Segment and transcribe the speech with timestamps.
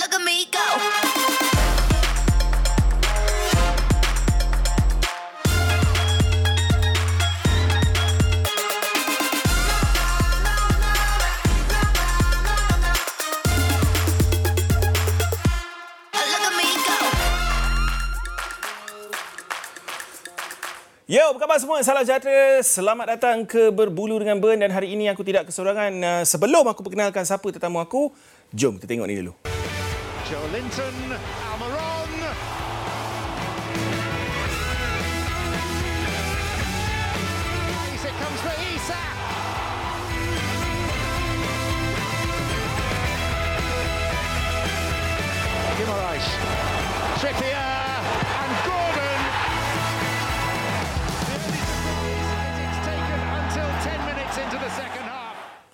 [0.00, 0.64] Look at me go.
[21.04, 21.84] Yo, apa khabar semua?
[21.84, 22.64] Salam sejahtera.
[22.64, 25.92] Selamat datang ke Berbulu dengan Ben dan hari ini aku tidak kesorangan.
[26.00, 28.16] Uh, sebelum aku perkenalkan siapa tetamu aku,
[28.56, 29.59] jom kita tengok ni dulu.
[30.30, 30.94] Joe Linton,
[31.50, 32.10] Almiron.
[38.20, 39.12] Comes for Isak.
[45.78, 46.26] Guimaraes,
[47.18, 47.59] Trippier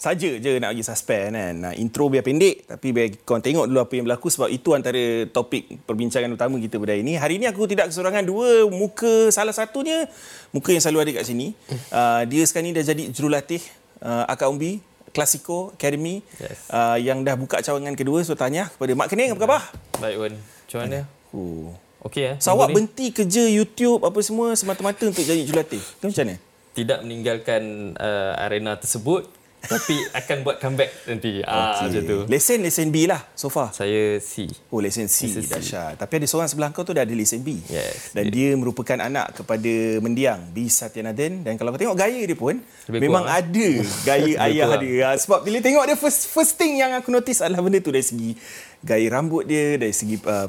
[0.06, 1.54] Saja je nak bagi suspend kan.
[1.58, 5.26] Nah, intro biar pendek tapi biar kau tengok dulu apa yang berlaku sebab itu antara
[5.26, 7.18] topik perbincangan utama kita pada hari ini.
[7.18, 10.06] Hari ini aku tidak kesorangan dua muka salah satunya
[10.54, 11.58] muka yang selalu ada kat sini.
[11.90, 13.58] Uh, dia sekarang ni dah jadi jurulatih
[13.98, 14.78] uh, Akak Umbi
[15.10, 16.70] Klasiko Academy Yes.
[16.70, 19.62] uh, yang dah buka cawangan kedua so tanya kepada Mak Kening apa khabar?
[19.98, 20.34] Baik Wan.
[20.38, 21.00] Macam mana?
[21.34, 21.74] Oh.
[22.06, 22.34] Okey eh?
[22.38, 25.82] So awak berhenti kerja YouTube apa semua semata-mata untuk jadi jurulatih.
[25.82, 26.38] Itu macam mana?
[26.76, 29.24] tidak meninggalkan uh, arena tersebut
[29.68, 31.42] tapi akan buat comeback nanti.
[31.42, 32.18] Ah macam tu.
[32.26, 33.70] Lesen lesen B lah so far.
[33.70, 34.46] Saya C.
[34.68, 35.50] Oh lesen C Lesen C.
[35.50, 35.94] dahsyat.
[35.96, 37.58] Tapi ada seorang sebelah kau tu dah ada lesen B.
[37.66, 42.34] Yes, Dan dia merupakan anak kepada mendiang B Satyanathan dan kalau kau tengok gaya dia
[42.34, 43.68] pun Lebih memang kurang, ada
[44.02, 44.82] gaya ayah kurang.
[44.82, 45.04] dia.
[45.04, 48.02] Ah, Sebab bila tengok dia first first thing yang aku notice adalah benda tu dari
[48.02, 48.32] segi
[48.78, 50.46] gaya rambut dia, dari segi uh,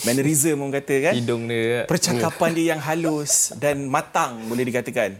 [0.00, 1.14] mannerism orang kata kan.
[1.16, 1.82] Hidung dia.
[1.84, 5.16] Percakapan dia yang halus dan matang boleh dikatakan.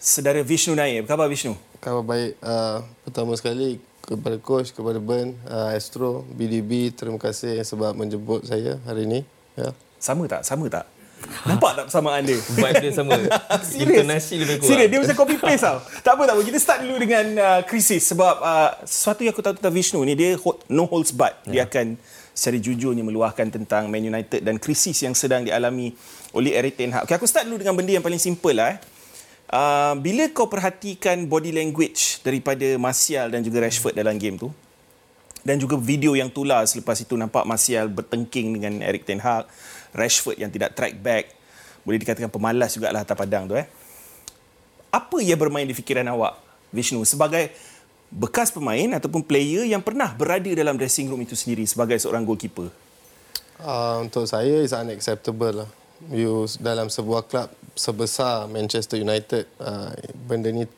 [0.00, 1.52] Saudara Vishnu Nair, apa khabar Vishnu?
[1.76, 2.32] Khabar baik.
[2.40, 8.80] Uh, pertama sekali kepada coach, kepada Ben, uh, Astro, BDB, terima kasih sebab menjemput saya
[8.88, 9.28] hari ini.
[9.60, 9.76] Ya.
[10.00, 10.40] Sama tak?
[10.48, 10.88] Sama tak?
[11.52, 12.40] Nampak tak persamaan dia?
[12.40, 13.12] Vibe dia sama.
[13.60, 14.00] Serius?
[14.00, 14.70] Intonasi lebih kurang.
[14.72, 15.78] Serius, dia macam copy paste tau.
[16.00, 16.42] tak apa, tak apa.
[16.48, 18.02] Kita start dulu dengan uh, krisis.
[18.08, 21.36] Sebab uh, sesuatu yang aku tahu tentang Vishnu ni, dia hold, no holds barred.
[21.44, 22.00] Dia akan
[22.32, 25.92] secara jujurnya meluahkan tentang Man United dan krisis yang sedang dialami
[26.32, 27.04] oleh Eric Ten Hag.
[27.04, 28.72] Okay, aku start dulu dengan benda yang paling simple lah.
[28.72, 28.99] Eh.
[29.50, 34.54] Uh, bila kau perhatikan body language daripada Martial dan juga Rashford dalam game tu,
[35.42, 39.50] dan juga video yang tular selepas itu nampak Martial bertengking dengan Eric Ten Hag,
[39.90, 41.34] Rashford yang tidak track back,
[41.82, 43.66] boleh dikatakan pemalas jugalah atas padang tu eh.
[44.94, 46.38] Apa yang bermain di fikiran awak,
[46.70, 47.50] Vishnu, sebagai
[48.10, 52.70] bekas pemain ataupun player yang pernah berada dalam dressing room itu sendiri sebagai seorang goalkeeper?
[53.58, 55.70] Uh, untuk saya, is unacceptable lah.
[56.08, 59.88] You dalam sebuah klub sebesar Manchester United, uh,
[60.28, 60.68] benda ni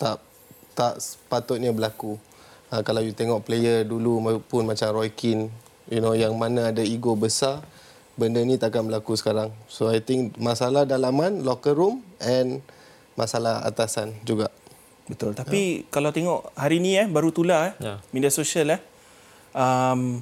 [0.00, 0.24] tak
[0.72, 2.16] tak sepatutnya berlaku.
[2.72, 5.52] Uh, kalau you tengok player dulu maupun macam Roy Keane,
[5.92, 7.60] you know, yang mana ada ego besar,
[8.16, 9.52] benda ni takkan berlaku sekarang.
[9.68, 12.64] So I think masalah dalaman, locker room and
[13.20, 14.48] masalah atasan juga.
[15.06, 15.36] Betul.
[15.36, 15.92] Tapi ya.
[15.92, 17.94] kalau tengok hari ni eh baru tular eh Ya.
[18.10, 18.80] media sosial eh
[19.54, 20.18] um,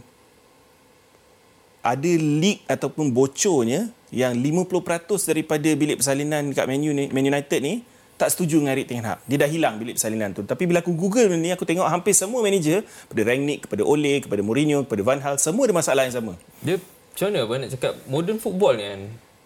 [1.80, 7.82] ada leak ataupun bocornya yang 50% daripada bilik persalinan dekat Man, Uni- Man United ni
[8.14, 9.26] tak setuju dengan Erik Ten Hag.
[9.26, 10.46] Dia dah hilang bilik persalinan tu.
[10.46, 14.22] Tapi bila aku Google benda ni, aku tengok hampir semua manager, kepada Rangnick, kepada Ole,
[14.22, 16.32] kepada Mourinho, kepada Van Gaal, semua ada masalah yang sama.
[16.62, 16.78] Dia
[17.14, 19.00] macam mana apa nak cakap modern football ni kan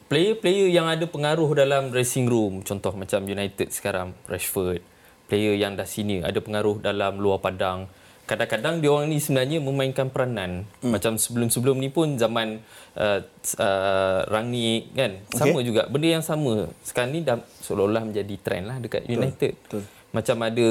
[0.08, 4.80] player-player yang ada pengaruh dalam dressing room contoh macam United sekarang Rashford
[5.28, 7.84] player yang dah senior ada pengaruh dalam luar padang
[8.28, 10.92] kadang-kadang dia orang ni sebenarnya memainkan peranan hmm.
[10.92, 12.60] macam sebelum-sebelum ni pun zaman
[12.92, 13.24] uh,
[13.56, 18.76] uh, Rangnick kan sama juga benda yang sama sekarang ni dah seolah-olah menjadi trend lah
[18.76, 19.82] dekat United betul.
[20.12, 20.66] macam ada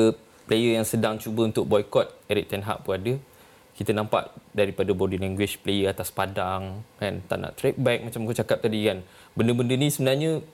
[0.46, 3.18] player yang sedang cuba untuk boycott Eric Ten Hag pun ada
[3.74, 8.38] kita nampak daripada body language player atas padang kan tak nak track back macam aku
[8.38, 9.02] cakap tadi kan
[9.34, 10.46] benda-benda ni sebenarnya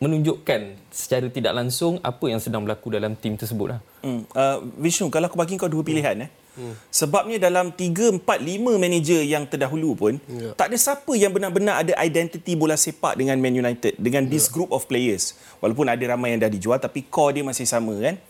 [0.00, 3.80] menunjukkan secara tidak langsung apa yang sedang berlaku dalam tim tersebut lah.
[4.00, 4.24] Hmm.
[4.32, 6.30] Uh, Vishnu, kalau aku bagi kau dua pilihan eh.
[6.60, 6.76] Hmm.
[6.92, 10.52] Sebabnya dalam 3, 4, 5 manager yang terdahulu pun Ya.
[10.52, 14.68] tak ada siapa yang benar-benar ada identiti bola sepak dengan Man United dengan this group
[14.68, 15.32] of players.
[15.64, 18.20] Walaupun ada ramai yang dah dijual tapi core dia masih sama kan.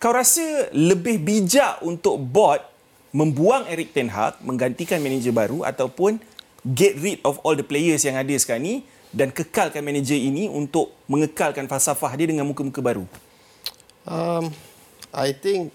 [0.00, 2.64] Kau rasa lebih bijak untuk board
[3.12, 6.16] membuang Eric Ten Hag menggantikan manager baru ataupun
[6.64, 8.74] get rid of all the players yang ada sekarang ni
[9.12, 13.04] dan kekalkan manager ini untuk mengekalkan falsafah dia dengan muka-muka baru?
[14.08, 14.50] Um,
[15.14, 15.70] I think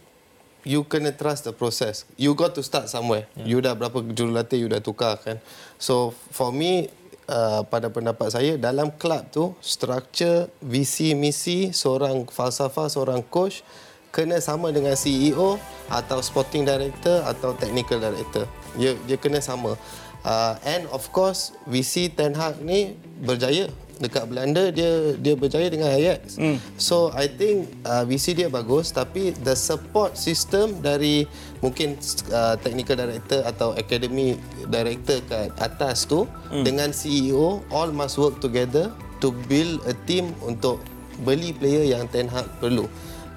[0.69, 2.05] you kena trust the process.
[2.13, 3.25] You got to start somewhere.
[3.33, 3.49] Yeah.
[3.49, 5.41] You dah berapa jurulatih you dah tukar kan.
[5.81, 6.93] So for me
[7.25, 13.65] uh, pada pendapat saya dalam club tu structure visi misi seorang falsafah seorang coach
[14.13, 15.57] kena sama dengan CEO
[15.89, 18.45] atau sporting director atau technical director.
[18.77, 19.73] Dia dia kena sama.
[20.21, 22.93] Uh, and of course see Ten Hag ni
[23.25, 26.39] berjaya dekat Belanda dia dia berjaya dengan Ajax.
[26.39, 26.57] Mm.
[26.79, 31.27] So I think uh, see dia bagus tapi the support system dari
[31.59, 31.99] mungkin
[32.31, 34.39] uh, technical director atau academy
[34.71, 36.63] director kat atas tu mm.
[36.63, 40.79] dengan CEO all must work together to build a team untuk
[41.27, 42.87] beli player yang Ten Hag perlu.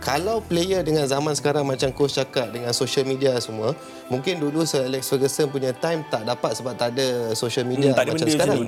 [0.02, 3.70] Kalau player dengan zaman sekarang macam coach cakap dengan social media semua,
[4.10, 7.96] mungkin dulu Sir Alex Ferguson punya time tak dapat sebab tak ada social media Hmm,
[7.96, 8.58] tak ada macam sekarang.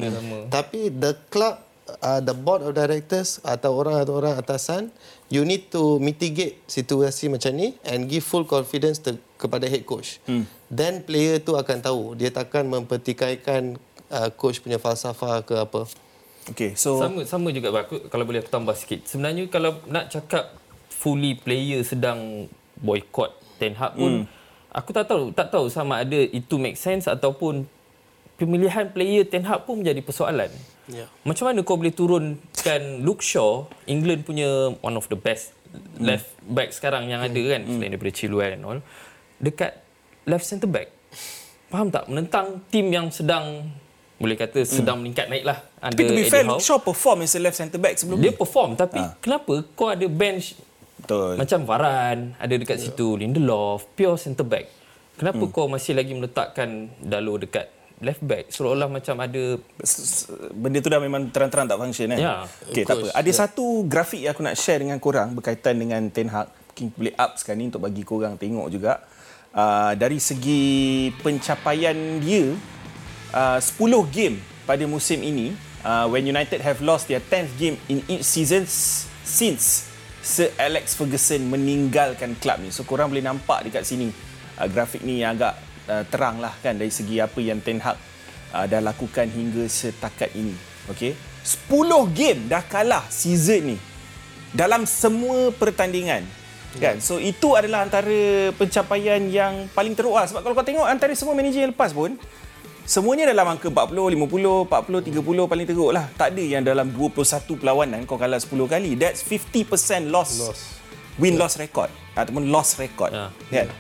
[0.47, 1.59] Tapi the club
[2.05, 4.93] uh, the board of directors atau orang atau orang atasan
[5.33, 10.21] you need to mitigate situasi macam ni and give full confidence to, kepada head coach.
[10.29, 10.45] Hmm.
[10.69, 13.81] Then player tu akan tahu dia takkan mempertikaikan
[14.13, 15.89] uh, coach punya falsafah ke apa.
[16.45, 19.09] Okay, so Sama sama juga aku kalau boleh aku tambah sikit.
[19.09, 20.53] Sebenarnya kalau nak cakap
[20.93, 24.25] fully player sedang boycott Ten Hag pun hmm.
[24.77, 27.65] aku tak tahu tak tahu sama ada itu make sense ataupun
[28.37, 30.51] pemilihan player Ten Hag pun menjadi persoalan.
[30.85, 31.09] Ya.
[31.23, 34.49] Macam mana kau boleh turunkan Luke Shaw, England punya
[34.79, 36.07] one of the best Hmm.
[36.07, 38.79] left back sekarang yang ada kan selain daripada Chilwell and all
[39.37, 39.75] dekat
[40.25, 40.87] left centre back.
[41.67, 42.07] Faham tak?
[42.07, 43.75] Menentang tim yang sedang
[44.15, 45.59] boleh kata sedang meningkat naik lah.
[45.75, 45.91] Hmm.
[45.91, 48.39] tapi to be fair, Luke Shaw perform as a left centre back sebelum dia ni.
[48.39, 49.19] perform tapi Ah.
[49.19, 50.55] kenapa kau ada bench
[50.97, 51.35] Betul.
[51.35, 54.71] macam Varane ada dekat situ Lindelof pure centre back
[55.15, 55.51] kenapa Hmm.
[55.51, 57.67] kau masih lagi meletakkan Dalo dekat
[58.05, 59.57] left back seolah-olah macam ada
[60.53, 62.21] benda tu dah memang terang-terang tak function kan?
[62.21, 62.35] Ya.
[62.69, 63.07] Okay, tak apa.
[63.17, 66.53] Ada satu grafik yang aku nak share dengan korang berkaitan dengan Ten Hag.
[66.75, 69.01] Mungkin boleh up sekarang ni untuk bagi korang tengok juga.
[69.55, 72.53] Uh, dari segi pencapaian dia,
[73.31, 73.81] uh, 10
[74.11, 75.55] game pada musim ini,
[75.87, 78.67] uh, when United have lost their 10th game in each season
[79.23, 79.89] since
[80.25, 82.73] Sir Alex Ferguson meninggalkan klub ni.
[82.75, 84.11] So korang boleh nampak dekat sini
[84.59, 87.97] uh, grafik ni yang agak uh, terang lah kan dari segi apa yang Ten Hag
[88.55, 90.55] uh, dah lakukan hingga setakat ini.
[90.93, 91.17] Okey.
[91.45, 91.69] 10
[92.17, 93.79] game dah kalah season ni
[94.55, 96.25] dalam semua pertandingan.
[96.75, 96.99] Kan?
[96.99, 100.27] So itu adalah antara pencapaian yang paling teruk lah.
[100.27, 102.19] Sebab kalau kau tengok antara semua manager yang lepas pun
[102.83, 106.11] semuanya dalam angka 40, 50, 40, 30 paling teruk lah.
[106.19, 107.23] Tak ada yang dalam 21
[107.61, 108.99] perlawanan kau kalah 10 kali.
[108.99, 110.31] That's 50% loss.
[110.43, 110.61] Loss.
[111.15, 111.95] Win-loss record.
[112.19, 113.15] Ataupun loss record.
[113.15, 113.31] Ya.
[113.51, 113.71] Kan?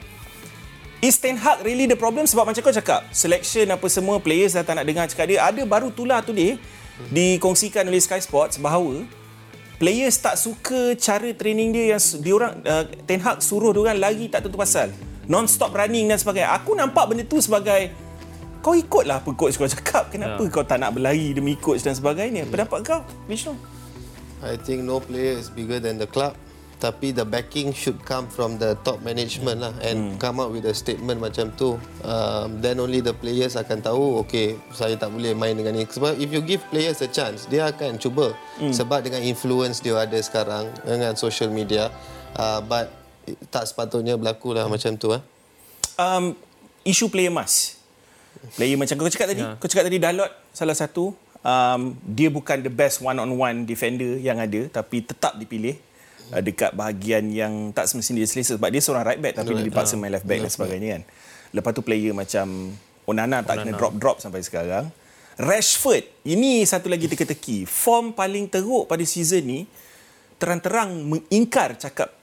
[1.05, 2.25] Is Ten Hag really the problem?
[2.25, 5.45] Sebab macam kau cakap, selection apa semua, players dah tak nak dengar cakap dia.
[5.45, 6.57] Ada baru tulah today,
[7.13, 9.05] dikongsikan oleh Sky Sports bahawa
[9.77, 13.85] players tak suka cara training dia yang su- dia orang uh, Ten Hag suruh dia
[13.85, 14.89] orang lari tak tentu pasal.
[15.29, 16.57] Non-stop running dan sebagainya.
[16.57, 17.93] Aku nampak benda tu sebagai
[18.65, 20.09] kau ikutlah apa coach kau cakap.
[20.09, 20.49] Kenapa Ya.
[20.49, 22.49] kau tak nak berlari demi coach dan sebagainya?
[22.49, 23.53] Pendapat kau, Vishnu?
[24.41, 26.33] I think no player is bigger than the club.
[26.85, 30.77] Tapi the backing should come from the top management lah and come up with a
[30.77, 31.81] statement macam tu.
[32.05, 35.89] Um, then only the players akan tahu, okay, saya tak boleh main dengan ni.
[35.89, 38.37] Sebab if you give players a chance, dia akan cuba.
[38.61, 41.89] Sebab dengan influence dia ada sekarang dengan social media.
[42.37, 42.93] Uh, but
[43.49, 45.17] tak sepatutnya berlaku lah macam tu.
[45.17, 45.23] Eh.
[45.97, 46.37] um,
[46.85, 47.81] isu player emas.
[48.61, 49.57] Player macam kau cakap tadi, Ya.
[49.57, 54.21] kau cakap tadi Dalot salah satu um, dia bukan the best one on one defender
[54.21, 55.77] yang ada tapi tetap dipilih
[56.33, 59.65] uh, dekat bahagian yang tak semestinya dia selesa sebab dia seorang right back tapi dia
[59.65, 61.03] dipaksa main left back dan sebagainya kan.
[61.55, 62.73] Lepas tu player macam
[63.05, 64.89] Onana tak kena drop-drop sampai sekarang.
[65.35, 67.67] Rashford, ini satu lagi teka-teki.
[67.67, 69.61] Form paling teruk pada season ni
[70.39, 72.15] terang-terang mengingkar cakap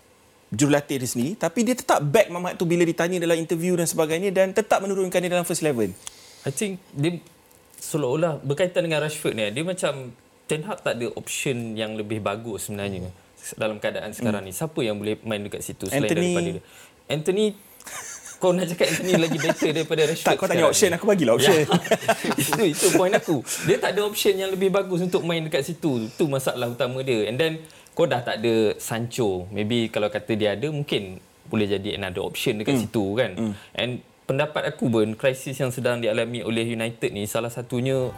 [0.51, 4.35] jurulatih dia sendiri tapi dia tetap back Mamat tu bila ditanya dalam interview dan sebagainya
[4.35, 5.95] dan tetap menurunkan dia dalam first eleven.
[6.43, 7.21] I think dia
[7.79, 10.11] seolah-olah berkaitan dengan Rashford ni dia macam
[10.45, 13.07] Ten Hag tak ada option yang lebih bagus sebenarnya
[13.57, 16.63] dalam keadaan sekarang ni siapa yang boleh main dekat situ selain Anthony- daripada dia
[17.11, 17.45] Anthony
[18.41, 20.97] kau nak cakap Anthony lagi better daripada Rashford Tak kau tanya option ni?
[20.97, 21.53] aku bagilah option.
[21.53, 21.65] Ya.
[22.41, 23.45] itu itu point aku.
[23.69, 26.09] Dia tak ada option yang lebih bagus untuk main dekat situ.
[26.09, 27.29] Itu masalah utama dia.
[27.29, 27.61] And then
[27.93, 29.45] kau dah tak ada Sancho.
[29.53, 31.21] Maybe kalau kata dia ada mungkin
[31.53, 33.37] boleh jadi another option dekat situ kan.
[33.77, 38.09] And pendapat aku pun krisis yang sedang dialami oleh United ni salah satunya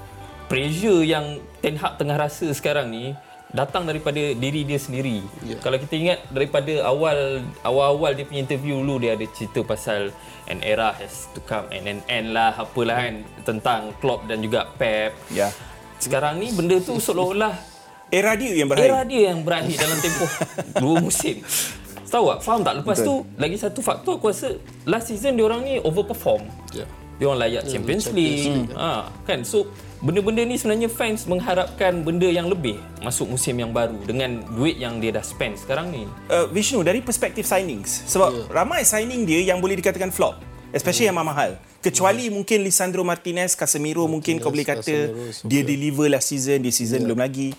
[0.48, 3.12] pressure yang Ten Hag tengah rasa sekarang ni
[3.54, 5.22] datang daripada diri dia sendiri.
[5.46, 5.62] Yeah.
[5.62, 10.10] Kalau kita ingat daripada awal awal-awal dia punya interview dulu dia ada cerita pasal
[10.50, 14.66] an era has to come and an end lah apalah kan tentang Klopp dan juga
[14.76, 15.14] Pep.
[15.30, 15.54] Ya.
[16.02, 17.54] Sekarang ni benda tu seolah-olah
[18.14, 18.90] Era dia yang berakhir.
[18.94, 20.30] era dia yang berakhir dalam tempoh
[20.82, 21.42] dua musim.
[22.10, 22.40] Tahu tak?
[22.46, 22.74] Faham tak?
[22.86, 23.26] Lepas Betul.
[23.26, 24.54] tu lagi satu faktor aku rasa
[24.86, 26.46] last season dia orang ni overperform.
[26.74, 26.86] Yeah.
[27.22, 28.74] Dia orang layak Champions, Champions League.
[28.74, 29.40] Ha, kan?
[29.46, 29.70] So
[30.04, 35.00] benda-benda ni sebenarnya fans mengharapkan benda yang lebih masuk musim yang baru dengan duit yang
[35.00, 36.04] dia dah spend sekarang ni.
[36.28, 38.46] Uh, Vishnu dari perspektif signings sebab yeah.
[38.52, 40.42] ramai signing dia yang boleh dikatakan flop.
[40.74, 41.54] Especially yang mahal.
[41.86, 46.82] Kecuali mungkin Lisandro Martinez, Casemiro mungkin kau boleh kata Casemiro, dia deliver last season, this
[46.82, 47.54] season belum lagi.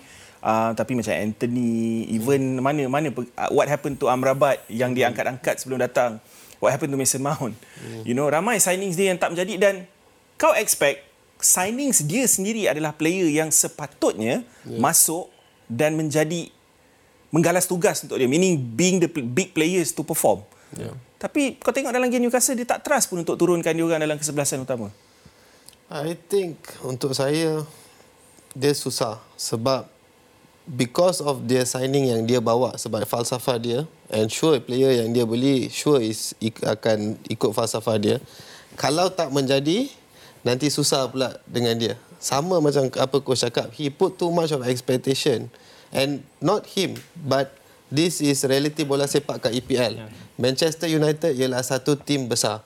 [0.45, 5.63] Uh, tapi macam Anthony, even mana mana uh, what happened to Amrabat yang dia angkat-angkat
[5.63, 6.19] sebelum datang.
[6.65, 7.53] What happened to Mason Mount.
[8.01, 9.75] You know, ramai signings dia yang tak menjadi dan
[10.41, 11.05] kau expect
[11.37, 15.29] signings dia sendiri adalah player yang sepatutnya masuk
[15.69, 16.49] dan menjadi
[17.29, 20.41] menggalas tugas untuk dia meaning being the big players to perform.
[20.73, 20.97] Yeah.
[21.21, 24.17] Tapi kau tengok dalam game Newcastle dia tak trust pun untuk turunkan dia orang dalam
[24.17, 24.89] kesebelasan utama.
[25.85, 27.61] I think untuk saya
[28.57, 29.85] dia susah sebab
[30.65, 33.79] because of dia signing yang dia bawa sebab falsafah dia
[34.11, 38.17] and sure player yang dia beli sure is ik, akan ikut falsafah dia.
[38.75, 39.87] Kalau tak menjadi
[40.45, 41.95] nanti susah pula dengan dia.
[42.21, 45.49] Sama macam apa coach cakap, he put too much of expectation
[45.93, 47.53] and not him but
[47.89, 49.93] this is reality bola sepak kat EPL.
[49.97, 50.09] Yeah.
[50.35, 52.65] Manchester United ialah satu tim besar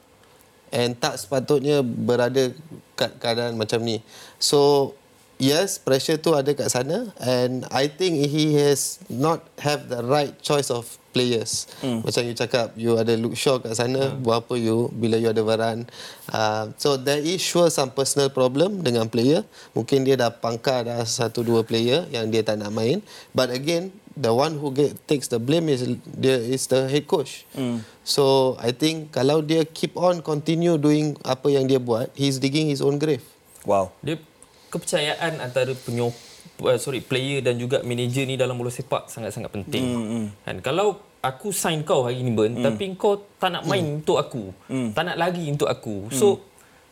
[0.73, 2.53] and tak sepatutnya berada
[2.97, 4.01] kat keadaan macam ni.
[4.37, 4.93] So
[5.39, 10.35] yes, pressure tu ada kat sana and I think he has not have the right
[10.43, 11.65] choice of players.
[11.81, 12.05] Hmm.
[12.05, 14.21] Macam you cakap, you ada Luke Shaw kat sana, hmm.
[14.21, 15.89] buat apa you bila you ada Varane.
[16.29, 19.41] Uh, so there is sure some personal problem dengan player.
[19.73, 23.01] Mungkin dia dah pangkar dah satu dua player yang dia tak nak main.
[23.33, 25.81] But again, the one who get takes the blame is
[26.13, 27.47] dia is the head coach.
[27.57, 27.81] Mm.
[28.05, 32.69] So I think kalau dia keep on continue doing apa yang dia buat, he's digging
[32.69, 33.25] his own grave.
[33.65, 33.91] Wow.
[34.05, 34.21] Dia
[34.69, 36.13] kepercayaan antara penyok
[36.63, 39.83] uh, sorry player dan juga manager ni dalam bola sepak sangat-sangat penting.
[39.83, 42.63] Mm, Kan kalau aku sign kau hari ni Ben mm.
[42.63, 43.97] tapi kau tak nak main mm.
[44.03, 44.95] untuk aku, mm.
[44.95, 46.07] tak nak lagi untuk aku.
[46.13, 46.45] So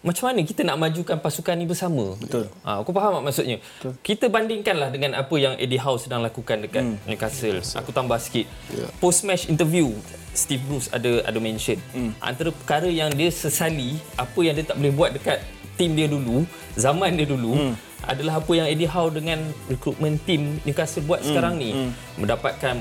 [0.05, 2.15] macam mana kita nak majukan pasukan ni bersama?
[2.21, 2.47] Betul.
[2.63, 3.57] Ha, aku faham tak maksudnya.
[3.59, 3.93] Betul.
[4.05, 7.09] Kita bandingkanlah dengan apa yang Eddie Howe sedang lakukan dekat mm.
[7.09, 7.59] Newcastle.
[7.81, 8.45] Aku tambah sikit.
[8.71, 8.93] Yeah.
[9.01, 9.91] Post match interview
[10.37, 12.21] Steve Bruce ada ada mention mm.
[12.21, 15.41] antara perkara yang dia sesali apa yang dia tak boleh buat dekat
[15.77, 16.45] tim dia dulu,
[16.77, 17.73] zaman dia dulu hmm.
[18.05, 21.27] adalah apa yang Eddie Howe dengan recruitment team Newcastle buat hmm.
[21.27, 21.69] sekarang ni.
[21.73, 21.91] Hmm.
[22.21, 22.75] Mendapatkan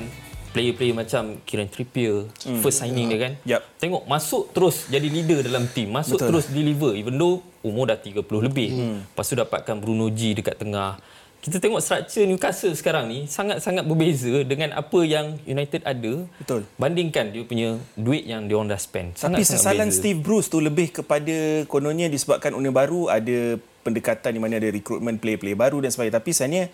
[0.57, 2.61] player-player macam Kieran Trippier, hmm.
[2.65, 3.33] first signing dia kan.
[3.45, 3.61] Yep.
[3.77, 6.27] Tengok masuk terus jadi leader dalam team, masuk Betul.
[6.33, 8.69] terus deliver even though umur dah 30 lebih.
[8.73, 8.97] Hmm.
[9.05, 10.97] Lepas tu dapatkan Bruno G dekat tengah.
[11.37, 16.25] Kita tengok struktur Newcastle sekarang ni sangat-sangat berbeza dengan apa yang United ada.
[16.41, 16.65] Betul.
[16.75, 19.15] Bandingkan dia punya duit yang dia orang dah spend.
[19.15, 20.01] Tapi sesalan beza.
[20.01, 25.23] Steve Bruce tu lebih kepada kononnya disebabkan owner baru ada pendekatan di mana ada recruitment
[25.23, 26.19] player-player baru dan sebagainya.
[26.19, 26.65] Tapi sebenarnya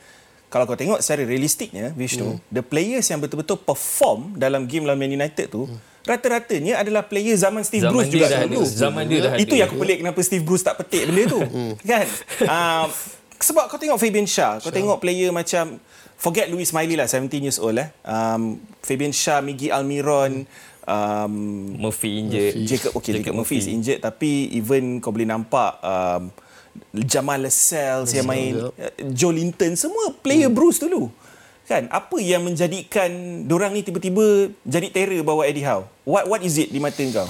[0.49, 2.53] kalau kau tengok secara realistiknya Vishnu, hmm.
[2.53, 6.05] the players yang betul-betul perform dalam game lawan Man United tu hmm.
[6.05, 8.61] rata-ratanya adalah player zaman Steve Zaman Bruce juga dah dulu.
[8.61, 8.69] ada.
[8.69, 9.59] Zaman dia dah Itu ada.
[9.61, 11.41] yang aku pelik kenapa Steve Bruce tak petik benda tu.
[11.89, 12.05] kan?
[12.45, 12.85] Uh,
[13.41, 15.81] sebab kau tengok Fabian Shah, kau tengok player macam
[16.21, 17.89] forget Louis Miley lah 17 years old eh.
[18.05, 20.45] Um, Fabian Shah, Miggy Almiron,
[20.85, 21.33] um,
[21.81, 22.61] Murphy injured.
[22.63, 26.29] Jacob okay Jacob, Jacob Murphy is injured tapi even kau boleh nampak um,
[26.93, 28.73] Jamal Lascelles yang main yep.
[28.77, 30.57] uh, Joe Linton semua player hmm.
[30.57, 31.09] Bruce dulu
[31.63, 33.09] kan apa yang menjadikan
[33.47, 37.29] dorang ni tiba-tiba jadi terror bawa Eddie Howe what what is it di mata kau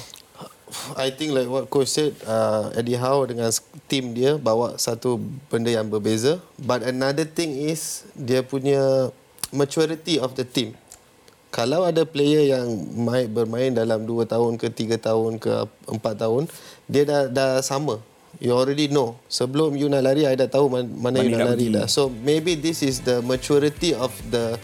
[0.97, 3.53] I think like what coach said, uh, Eddie Howe dengan
[3.85, 6.41] team dia bawa satu benda yang berbeza.
[6.57, 9.13] But another thing is dia punya
[9.53, 10.73] maturity of the team.
[11.53, 12.65] Kalau ada player yang
[12.97, 16.49] main, bermain dalam 2 tahun ke 3 tahun ke 4 tahun,
[16.89, 18.01] dia dah dah sama.
[18.41, 19.19] You already know.
[19.29, 21.85] Sebelum you nak lari, I dah tahu man, mana, Mana you nak lari dah.
[21.85, 24.57] So maybe this is the maturity of the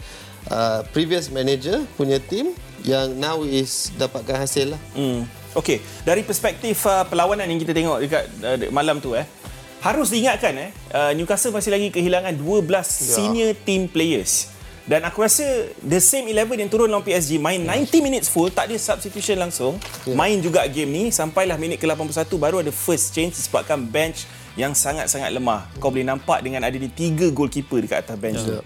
[0.50, 4.80] uh, previous manager punya team yang now is dapatkan hasil lah.
[4.96, 5.28] Hmm.
[5.58, 9.26] Okey, dari perspektif uh, perlawanan yang kita tengok dekat uh, malam tu eh.
[9.80, 12.84] Harus diingatkan eh, uh, Newcastle masih lagi kehilangan 12 ya.
[12.84, 14.52] senior team players.
[14.88, 15.44] Dan aku rasa
[15.84, 19.76] the same 11 yang turun lawan PSG main 90 minutes full, tak ada substitution langsung.
[20.08, 20.16] Ya.
[20.16, 24.24] Main juga game ni sampailah minit ke-81 baru ada first change disebabkan bench
[24.58, 25.68] yang sangat-sangat lemah.
[25.78, 28.58] Kau boleh nampak dengan ada di tiga goalkeeper dekat atas bench tu.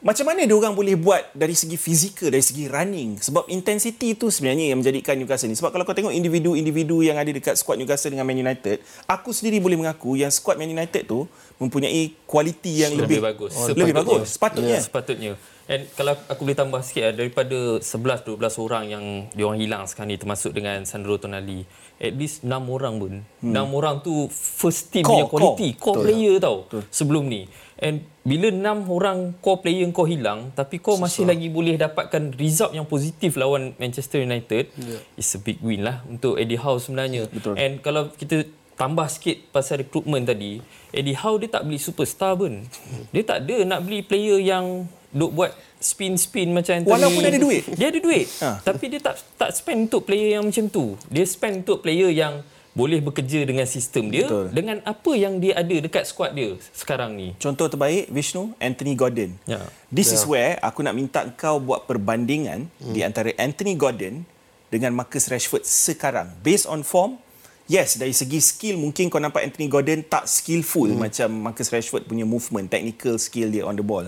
[0.00, 3.20] Macam mana dia orang boleh buat dari segi fizikal, dari segi running?
[3.20, 5.60] Sebab intensity itu sebenarnya yang menjadikan Newcastle ni.
[5.60, 9.60] Sebab kalau kau tengok individu-individu yang ada dekat squad Newcastle dengan Man United, aku sendiri
[9.60, 11.28] boleh mengaku yang squad Man United tu
[11.60, 13.52] mempunyai kualiti yang lebih, lebih bagus.
[13.76, 14.40] lebih bagus.
[14.40, 14.72] Sepatutnya.
[14.72, 15.32] Ya, sepatutnya.
[15.70, 19.86] And kalau aku boleh tambah sikit lah, daripada 11 12 orang yang dia orang hilang
[19.86, 21.62] sekarang ni termasuk dengan Sandro Tonali.
[22.00, 23.12] At least 6 orang pun.
[23.44, 23.54] Hmm.
[23.54, 26.04] 6 orang tu first team Core, punya quality, core, core Betul.
[26.08, 26.56] player tau
[26.90, 27.46] sebelum ni.
[27.80, 31.04] And bila 6 orang core player kau hilang tapi kau Susah.
[31.08, 35.00] masih lagi boleh dapatkan result yang positif lawan Manchester United, yeah.
[35.16, 37.24] it's a big win lah untuk Eddie Howe sebenarnya.
[37.32, 37.56] Betul.
[37.56, 38.44] And kalau kita
[38.76, 40.60] tambah sikit pasal recruitment tadi,
[40.92, 42.68] Eddie Howe dia tak beli superstar pun.
[43.16, 46.92] Dia tak ada nak beli player yang duk buat spin-spin macam Anthony.
[46.92, 47.62] Walaupun ada duit?
[47.74, 48.26] Dia ada duit.
[48.44, 48.60] Ha.
[48.60, 50.94] Tapi dia tak tak spend untuk player yang macam tu.
[51.08, 54.46] Dia spend untuk player yang boleh bekerja dengan sistem dia Betul.
[54.54, 57.34] dengan apa yang dia ada dekat squad dia sekarang ni.
[57.42, 59.34] Contoh terbaik Vishnu Anthony Gordon.
[59.42, 59.58] Ya.
[59.90, 62.94] This is where aku nak minta kau buat perbandingan hmm.
[62.94, 64.22] di antara Anthony Gordon
[64.70, 66.30] dengan Marcus Rashford sekarang.
[66.46, 67.18] Based on form,
[67.66, 70.98] yes dari segi skill mungkin kau nampak Anthony Gordon tak skillful hmm.
[71.10, 74.06] macam Marcus Rashford punya movement, technical skill dia on the ball.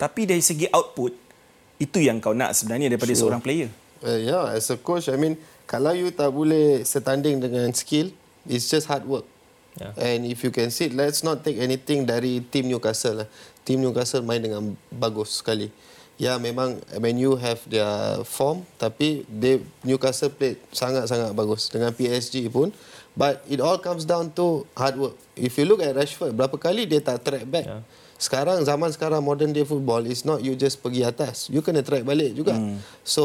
[0.00, 1.12] Tapi dari segi output,
[1.76, 3.28] itu yang kau nak sebenarnya daripada sure.
[3.28, 3.68] seorang player.
[4.02, 5.38] Uh, yeah, as a coach, I mean,
[5.72, 8.12] kalau you tak boleh setanding dengan skill,
[8.44, 9.24] it's just hard work.
[9.80, 9.96] Yeah.
[9.96, 13.28] And if you can see, let's not take anything dari team Newcastle lah.
[13.64, 15.72] Team Newcastle main dengan bagus sekali.
[16.20, 22.52] Ya, memang Man U have their form, tapi they Newcastle played sangat-sangat bagus dengan PSG
[22.52, 22.68] pun.
[23.16, 25.16] But it all comes down to hard work.
[25.32, 27.64] If you look at Rashford, berapa kali dia tak track back.
[27.64, 27.82] Yeah.
[28.22, 31.50] Sekarang zaman sekarang modern day football is not you just pergi atas.
[31.50, 32.54] You kena track balik juga.
[32.54, 32.78] Hmm.
[33.02, 33.24] So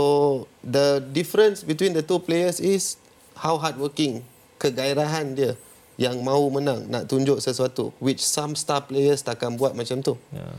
[0.66, 2.98] the difference between the two players is
[3.38, 4.26] how hardworking,
[4.58, 5.54] kegairahan dia
[6.02, 10.18] yang mahu menang, nak tunjuk sesuatu which some star players takkan buat macam tu.
[10.34, 10.50] Ya.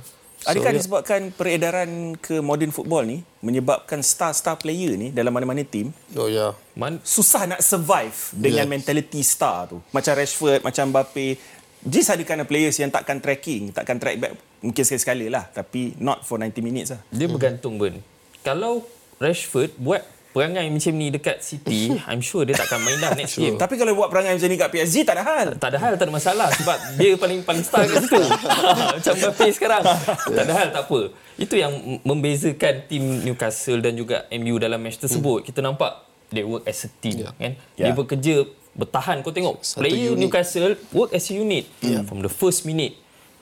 [0.47, 5.91] Adakah So, disebabkan peredaran ke modern football ni menyebabkan star-star player ni dalam mana-mana tim
[6.15, 6.55] Oh ya.
[6.55, 6.79] Yeah.
[6.79, 8.71] Man, susah nak survive dengan Yes.
[8.71, 9.83] mentality star tu.
[9.91, 11.58] Macam Rashford, macam Mbappe.
[11.89, 15.45] Are the kind of players yang takkan tracking, takkan track back mungkin sekali-sekala lah.
[15.49, 17.01] Tapi not for 90 minutes lah.
[17.09, 17.99] dia bergantung Ben.
[18.41, 18.85] Kalau
[19.17, 23.59] Rashford buat perangai macam ni dekat City, I'm sure dia takkan main dah next game.
[23.63, 25.47] Tapi kalau buat perangai macam ni kat PSG, tak ada hal.
[25.57, 28.21] tak ada hal, tak ada masalah sebab dia paling paling star kat situ.
[28.95, 29.83] Macam Mbappe sekarang.
[30.29, 31.01] Tak ada hal, tak apa.
[31.35, 35.43] Itu yang membezakan tim Newcastle dan juga MU dalam match tersebut.
[35.43, 37.33] Kita nampak they work as a team Yeah.
[37.35, 37.53] kan.
[37.75, 37.87] Yeah.
[37.89, 38.35] Dia bekerja
[38.79, 39.21] bertahan.
[39.21, 40.23] Kau tengok Satu player unit.
[40.23, 41.67] Newcastle work as a unit
[42.07, 42.95] from the first minute.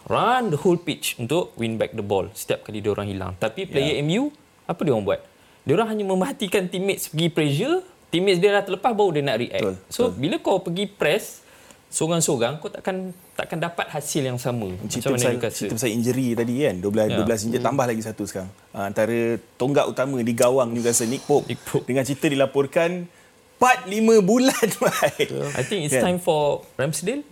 [0.07, 3.33] Run the whole pitch untuk win back the ball setiap kali dia orang hilang.
[3.37, 4.31] Tapi player MU
[4.65, 5.21] apa dia orang buat?
[5.67, 9.67] Dia orang hanya memerhatikan teammates pergi pressure, teammates dia dah terlepas baru dia nak react.
[9.67, 11.43] Betul, so bila kau pergi press
[11.91, 16.35] seorang-seorang kau takkan takkan dapat hasil yang sama Cerita macam mana pasal, cerita pasal injury
[16.35, 17.19] tadi kan 12 Ya.
[17.23, 18.51] 12 injured tambah lagi satu sekarang.
[18.75, 19.19] Ha, antara
[19.59, 21.83] tonggak utama di gawang Newcastle Nick Pope, Nick Pope.
[21.83, 23.11] dengan cerita dilaporkan
[23.57, 25.29] 4 5 bulan baik.
[25.55, 26.03] I think it's Kan?
[26.05, 27.25] time for Ramsdale.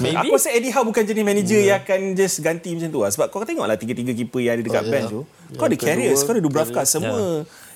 [0.00, 0.16] Maybe.
[0.18, 3.08] Aku rasa Eddie Howe bukan jenis manager yang akan just ganti macam tu lah.
[3.08, 4.92] Sebab kau tengoklah tiga-tiga keeper yang ada dekat Oh, ya.
[4.92, 5.20] bench tu.
[5.56, 6.90] Kau ada carriers, kau ada Dubravka, carrier.
[6.90, 7.20] semua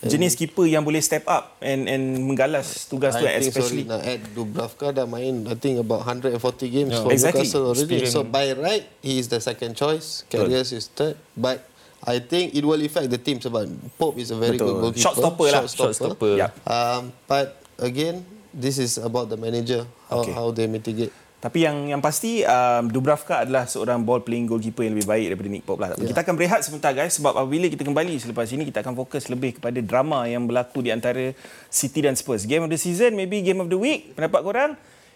[0.04, 3.88] jenis keeper yang boleh step up and and menggalas tugas tu I think especially.
[3.88, 6.36] sorry nak add Dubravka dah main I think about 140
[6.68, 7.00] games Yeah.
[7.00, 7.48] for Exactly.
[7.48, 7.80] Newcastle already.
[7.98, 8.12] Experience.
[8.12, 10.28] So by right he is the second choice.
[10.28, 11.16] Carriers is third.
[11.32, 11.64] But
[12.04, 13.64] I think it will affect the team sebab
[13.96, 14.76] Pope is a very Betul.
[14.76, 15.04] good goalkeeper.
[15.08, 15.62] Shot stopper lah.
[15.64, 16.32] Shot stopper.
[16.68, 18.20] Um, but again,
[18.52, 20.32] this is about the manager how, Okay.
[20.36, 21.10] how they mitigate.
[21.44, 25.48] Tapi yang yang pasti um, Dubravka adalah seorang ball playing goalkeeper yang lebih baik daripada
[25.52, 25.88] Nick Pope lah.
[26.00, 26.08] Ya.
[26.08, 29.60] Kita akan berehat sebentar guys sebab apabila kita kembali selepas ini kita akan fokus lebih
[29.60, 31.36] kepada drama yang berlaku di antara
[31.68, 32.48] City dan Spurs.
[32.48, 34.16] Game of the season, maybe game of the week.
[34.16, 34.70] Pendapat korang?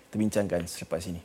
[0.08, 1.20] Kita bincangkan selepas ini.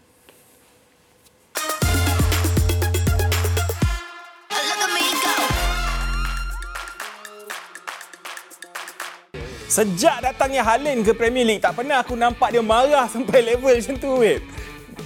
[9.73, 13.95] Sejak datangnya Haaland ke Premier League, tak pernah aku nampak dia marah sampai level macam
[13.97, 14.37] tu, weh.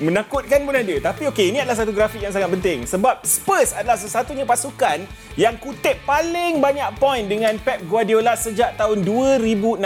[0.03, 0.95] Menakutkan pun ada.
[0.99, 2.83] Tapi okey, ini adalah satu grafik yang sangat penting.
[2.83, 5.07] Sebab Spurs adalah satu-satunya pasukan
[5.39, 9.79] yang kutip paling banyak poin dengan Pep Guardiola sejak tahun 2016.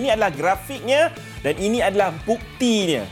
[0.00, 1.12] Ini adalah grafiknya
[1.44, 3.04] dan ini adalah buktinya.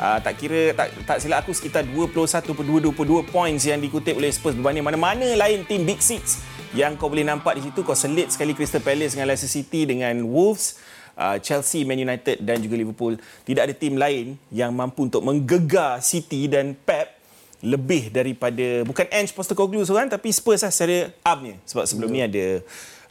[0.00, 2.18] Uh, tak kira tak tak silap aku sekitar 21
[2.50, 6.42] per 22 points yang dikutip oleh Spurs berbanding mana-mana lain tim Big Six
[6.74, 10.12] yang kau boleh nampak di situ kau selit sekali Crystal Palace dengan Leicester City dengan
[10.26, 10.82] Wolves
[11.14, 13.14] uh, Chelsea, Man United dan juga Liverpool
[13.46, 17.14] tidak ada tim lain yang mampu untuk menggegar City dan Pep
[17.64, 22.60] lebih daripada bukan Ange Postecoglou seorang tapi Spurs lah secara upnya sebab sebelum ni ada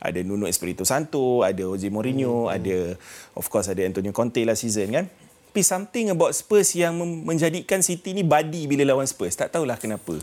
[0.04, 3.00] ada Nuno Espirito Santo, ada Jose Mourinho, ada
[3.40, 5.08] of course ada Antonio Conte lah season kan.
[5.08, 9.38] Tapi something about Spurs yang menjadikan City ni badi bila lawan Spurs.
[9.40, 10.20] Tak tahulah kenapa.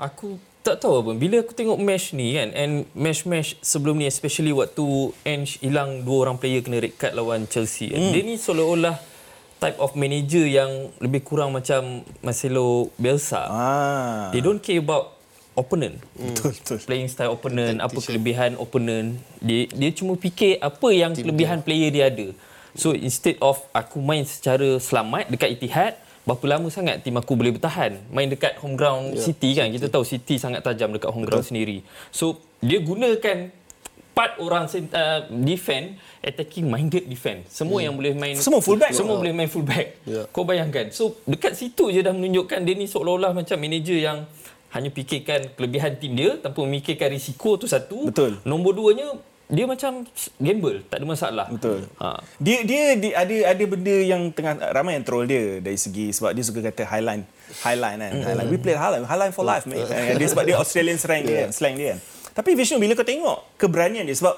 [0.00, 1.12] Aku tak tahu apa.
[1.16, 4.84] Bila aku tengok match ni kan and match-match sebelum ni especially waktu
[5.24, 7.88] Ange hilang dua orang player kena red card lawan Chelsea.
[7.88, 8.12] Hmm.
[8.12, 9.00] Dia ni seolah-olah
[9.58, 13.48] type of manager yang lebih kurang macam Marcelo Bielsa.
[13.48, 14.28] Ah.
[14.30, 15.18] They don't care about
[15.58, 15.98] opponent.
[16.14, 16.78] Betul betul.
[16.86, 19.18] Playing style opponent, apa kelebihan opponent.
[19.42, 22.30] Dia dia cuma fikir apa yang kelebihan player dia ada.
[22.78, 27.56] So instead of aku main secara selamat dekat Etihad, berapa lama sangat tim aku boleh
[27.56, 29.72] bertahan main dekat home ground yeah, City kan.
[29.72, 31.80] Kita tahu City sangat tajam dekat home ground sendiri.
[32.12, 33.48] So dia gunakan
[34.12, 37.48] part orang uh, defend attacking minded defend.
[37.48, 38.92] Semua yang boleh main Semua fullback.
[38.92, 40.04] Semua boleh main fullback.
[40.04, 40.28] Ya.
[40.28, 40.92] Kau bayangkan.
[40.92, 44.28] So dekat situ je dah menunjukkan dia ni seolah-olah macam manager yang
[44.68, 48.12] hanya fikirkan kelebihan tim dia tanpa memikirkan risiko tu satu.
[48.12, 48.36] Betul.
[48.44, 49.16] Nombor duanya
[49.48, 50.04] dia macam
[50.36, 51.46] gamble, tak ada masalah.
[51.48, 51.88] Betul.
[51.96, 52.20] Ha.
[52.36, 56.36] Dia dia, dia ada ada benda yang tengah ramai yang troll dia dari segi sebab
[56.36, 57.24] dia suka kata highline
[57.64, 58.12] highline kan.
[58.28, 58.48] Highline.
[58.52, 59.88] We play highline, highline for life mate.
[59.88, 62.00] Dia sebab dia Australian slang dia, kan, slang dia kan.
[62.38, 64.36] Tapi Vishnu bila kau tengok keberanian dia sebab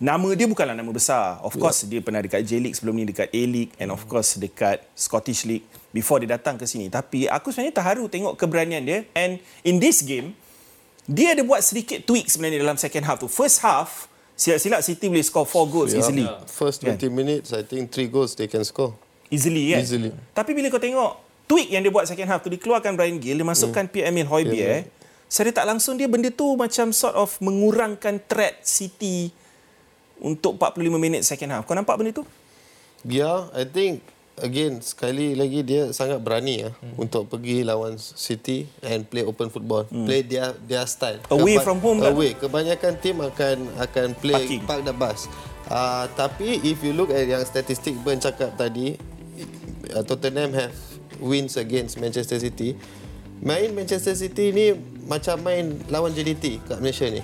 [0.00, 1.38] nama dia bukanlah nama besar.
[1.44, 5.44] Of course dia pernah dekat J-League sebelum ni dekat A-League and of course dekat Scottish
[5.44, 5.62] League
[5.94, 6.90] before dia datang ke sini.
[6.90, 10.32] Tapi aku sebenarnya terharu tengok keberanian dia and in this game
[11.06, 13.30] dia ada buat sedikit tweak sebenarnya dalam second half tu.
[13.30, 16.00] First half silap-silap City boleh score 4 goals Yeah.
[16.00, 16.24] easily.
[16.46, 18.94] First 20 minutes, I think 3 goals they can score.
[19.28, 19.82] Easily kan?
[19.82, 20.14] Easily.
[20.32, 23.44] Tapi bila kau tengok tweak yang dia buat second half tu, dikeluarkan Brian Gill, dia
[23.44, 23.92] masukkan Hmm.
[23.92, 24.82] Pierre-Emile Højbjerg,
[25.26, 29.34] secara tak langsung dia benda tu macam sort of mengurangkan threat City
[30.16, 31.62] untuk 45 minit second half.
[31.66, 32.24] Kau nampak benda tu?
[33.02, 34.00] Yeah, I think
[34.40, 36.98] again sekali lagi dia sangat berani ya hmm.
[36.98, 39.84] untuk pergi lawan City and play open football.
[39.90, 40.06] Hmm.
[40.06, 41.18] Play their their style.
[41.30, 42.14] Away from home kan?
[42.14, 42.34] Away.
[42.38, 44.62] Kebanyakan tim akan akan play Parking.
[44.64, 45.26] park the bus.
[45.68, 48.96] Uh, tapi if you look at yang statistik Ben cakap tadi,
[49.92, 50.72] uh, Tottenham have
[51.20, 52.78] wins against Manchester City.
[53.38, 54.74] Main Manchester City ni
[55.06, 57.22] macam main lawan JDT kat Malaysia ni.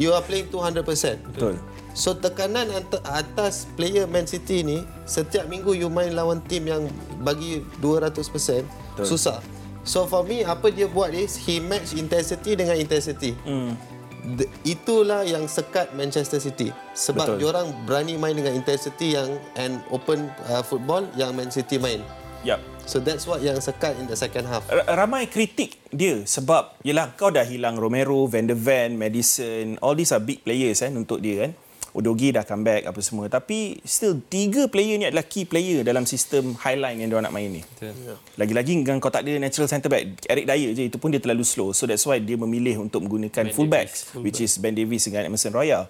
[0.00, 1.36] You are playing 200%.
[1.36, 1.60] Betul.
[1.92, 2.72] So tekanan
[3.04, 6.88] atas player Man City ni setiap minggu you main lawan tim yang
[7.20, 8.64] bagi 200% Betul.
[9.04, 9.38] susah.
[9.84, 13.36] So for me apa dia buat is he match intensity dengan intensity.
[13.44, 13.76] Hmm.
[14.22, 17.38] The, itulah yang sekat Manchester City sebab Betul.
[17.42, 22.00] diorang berani main dengan intensity yang and open uh, football yang Man City main.
[22.46, 22.62] Yap.
[22.82, 24.66] So that's what yang sekat in the second half.
[24.70, 30.10] Ramai kritik dia sebab yelah kau dah hilang Romero, Van der Ven, Madison, all these
[30.10, 31.52] are big players kan untuk dia kan.
[31.92, 36.56] Odogi dah comeback apa semua tapi still tiga player ni adalah key player dalam sistem
[36.56, 37.60] highline yang dia nak main ni.
[37.60, 38.16] Betul.
[38.40, 40.24] Lagi-lagi kan kau tak ada natural centre back.
[40.24, 41.76] Eric Dyer je itu pun dia terlalu slow.
[41.76, 45.52] So that's why dia memilih untuk menggunakan full backs which is Ben Davies dengan Emerson
[45.52, 45.84] Royal.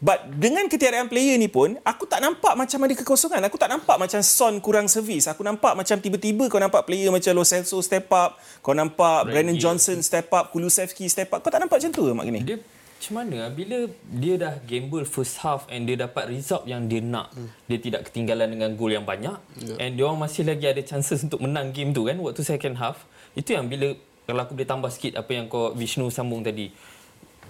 [0.00, 3.44] But dengan ketiadaan player ni pun aku tak nampak macam ada kekosongan.
[3.46, 5.28] Aku tak nampak macam Son kurang servis.
[5.28, 9.52] Aku nampak macam tiba-tiba kau nampak player macam Lo Celso step up, kau nampak Brandon
[9.52, 9.60] Gill.
[9.60, 11.44] Johnson step up, Kulusevski step up.
[11.44, 12.40] Kau tak nampak macam tu ke Mak Gini?
[12.42, 12.58] Dia
[13.00, 17.32] macam mana bila dia dah gamble first half and dia dapat result yang dia nak.
[17.32, 17.48] Hmm.
[17.64, 19.80] Dia tidak ketinggalan dengan gol yang banyak yeah.
[19.80, 23.08] and dia orang masih lagi ada chances untuk menang game tu kan waktu second half.
[23.32, 23.96] Itu yang bila
[24.28, 26.76] kalau aku boleh tambah sikit apa yang kau Vishnu sambung tadi.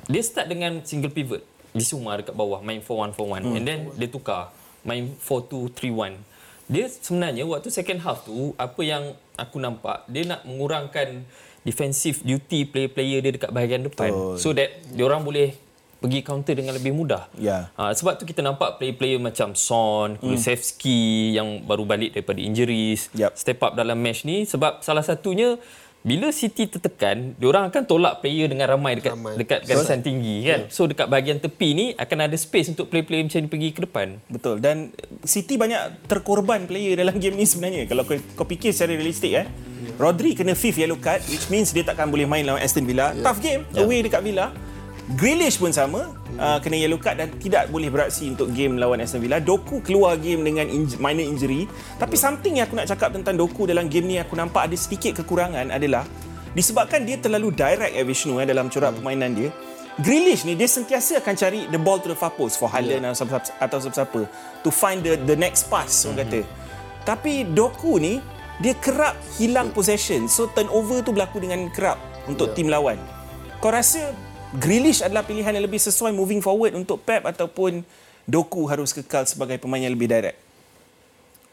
[0.07, 1.43] Dia start dengan single pivot.
[1.75, 3.57] Di semua dekat bawah main 4-1-4-1 hmm.
[3.59, 4.55] and then dia tukar
[4.87, 6.15] main 4-2-3-1.
[6.71, 11.27] Dia sebenarnya waktu second half tu apa yang aku nampak dia nak mengurangkan
[11.61, 14.37] defensive duty player-player dia dekat bahagian depan Betul.
[14.41, 15.53] so that dia orang boleh
[16.01, 17.29] pergi counter dengan lebih mudah.
[17.37, 17.69] Ya.
[17.77, 23.37] Ha, sebab tu kita nampak player-player macam Son, Kulusevski yang baru balik daripada injuries, Yup.
[23.37, 25.61] step up dalam match ni sebab salah satunya
[26.01, 29.37] bila City tertekan, dia orang akan tolak player dengan ramai dekat Ramai.
[29.37, 30.73] dekat garisan tinggi kan.
[30.73, 34.17] So dekat bahagian tepi ni akan ada space untuk player-player macam ni pergi ke depan.
[34.33, 34.97] Betul dan
[35.29, 39.45] City banyak terkorban player dalam game ni sebenarnya kalau kau, kau fikir secara realistik eh.
[40.01, 43.13] Rodri kena fifth yellow card which means dia takkan boleh main lawan Aston Villa.
[43.13, 43.21] Yeah.
[43.21, 43.85] Tough game yeah.
[43.85, 44.49] away dekat Villa.
[45.19, 49.21] Grealish pun sama uh, kena yellow card dan tidak boleh beraksi untuk game lawan Aston
[49.21, 49.43] Villa.
[49.45, 51.69] Doku keluar game dengan inj- minor injury.
[52.01, 55.21] Tapi something yang aku nak cakap tentang Doku dalam game ni aku nampak ada sedikit
[55.21, 56.09] kekurangan adalah
[56.57, 59.53] disebabkan dia terlalu direct eh Vishnu eh, dalam corak permainan dia.
[60.01, 63.13] Grealish ni dia sentiasa akan cari the ball to the far post for Haaland yeah.
[63.61, 64.25] atau siapa-siapa
[64.65, 66.41] to find the the next pass orang kata.
[67.05, 68.23] Tapi Doku ni
[68.61, 70.29] dia kerap hilang possession.
[70.29, 71.97] So turnover tu berlaku dengan kerap
[72.29, 72.57] untuk yeah.
[72.57, 73.01] tim lawan.
[73.59, 74.13] Kau rasa
[74.51, 77.87] Grealish adalah pilihan yang lebih sesuai moving forward untuk Pep ataupun
[78.29, 80.39] Doku harus kekal sebagai pemain yang lebih direct?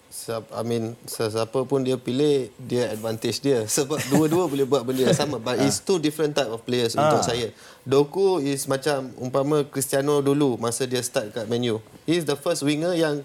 [0.08, 5.08] Siap, I mean sesiapa pun dia pilih dia advantage dia sebab dua-dua boleh buat benda
[5.08, 7.54] yang sama but it's two different type of players untuk saya.
[7.86, 11.80] Doku is macam umpama Cristiano dulu masa dia start kat Man U.
[12.10, 13.24] He is the first winger yang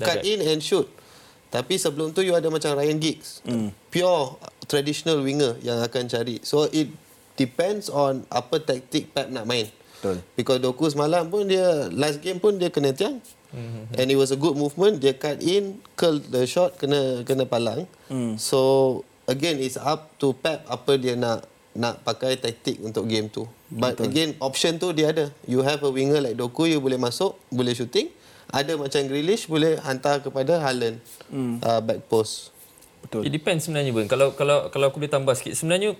[0.00, 0.88] cut in and shoot.
[1.50, 3.42] Tapi sebelum tu you ada macam Ryan Giggs.
[3.90, 4.38] Pure
[4.70, 6.38] traditional winger yang akan cari.
[6.46, 6.94] So it
[7.34, 9.66] depends on apa taktik Pep nak main.
[10.00, 10.22] Betul.
[10.38, 13.20] Because Doku semalam pun dia last game pun dia kena tiang.
[13.50, 13.98] Mm-hmm.
[13.98, 15.02] And it was a good movement.
[15.02, 17.90] Dia cut in, curl the shot, kena kena palang.
[18.06, 18.38] Mm.
[18.38, 23.44] So again it's up to Pep apa dia nak nak pakai taktik untuk game tu.
[23.70, 24.06] But Betul.
[24.08, 25.34] again option tu dia ada.
[25.44, 28.08] You have a winger like Doku, you boleh masuk, boleh shooting.
[28.50, 30.98] Ada macam Grealish boleh hantar kepada Haaland
[31.30, 31.62] mm.
[31.62, 32.50] uh, back post.
[33.00, 33.24] Betul.
[33.26, 34.06] It depends sebenarnya Ben.
[34.10, 35.56] Kalau kalau kalau aku boleh tambah sikit.
[35.56, 35.96] Sebenarnya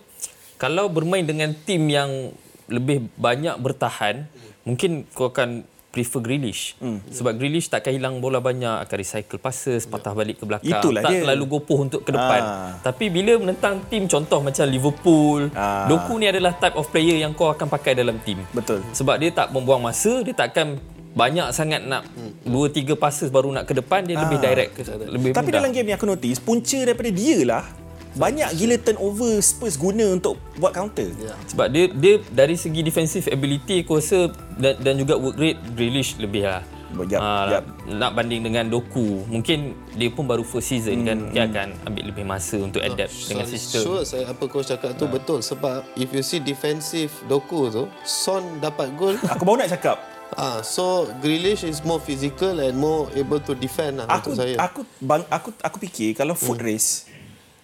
[0.60, 2.34] kalau bermain dengan tim yang
[2.70, 4.28] lebih banyak bertahan,
[4.62, 6.78] mungkin kau akan prefer Grealish.
[6.78, 7.02] Hmm.
[7.10, 10.78] Sebab Grealish takkan hilang bola banyak, akan recycle passes, patah balik ke belakang.
[10.78, 11.20] Itulah tak dia.
[11.26, 12.40] terlalu gopoh untuk ke depan.
[12.40, 12.70] Ah.
[12.78, 15.90] Tapi bila menentang tim contoh macam Liverpool, Ah.
[15.90, 18.38] Doku ni adalah type of player yang kau akan pakai dalam tim.
[18.54, 18.86] Betul.
[18.94, 20.78] Sebab dia tak membuang masa, dia takkan
[21.10, 22.06] banyak sangat nak
[22.42, 24.44] dua tiga passes baru nak ke depan, dia lebih Ah.
[24.44, 25.56] direct ke lebih Tapi mudah.
[25.56, 27.64] dalam game ni aku notice punca daripada dia lah
[28.10, 31.06] banyak gila turnover Spurs guna untuk buat counter.
[31.12, 31.30] Ya.
[31.46, 36.14] Sebab dia dia dari segi defensive ability aku rasa dan, dan juga work rate Grealish
[36.16, 36.62] lebih lah.
[36.90, 37.64] Yap, Ah, yap.
[37.86, 42.26] Nak banding dengan Doku, mungkin dia pun baru first season kan, dia akan ambil lebih
[42.26, 43.80] masa untuk adapt dengan So, sistem.
[43.80, 48.58] Sure, saya apa coach cakap tu betul sebab if you see defensive Doku tu, Son
[48.58, 49.14] dapat gol.
[49.22, 50.02] Aku baru nak cakap
[50.34, 54.54] ah, so Grealish is more physical and more able to defend lah aku saya.
[54.58, 57.06] aku bang aku aku fikir kalau foot race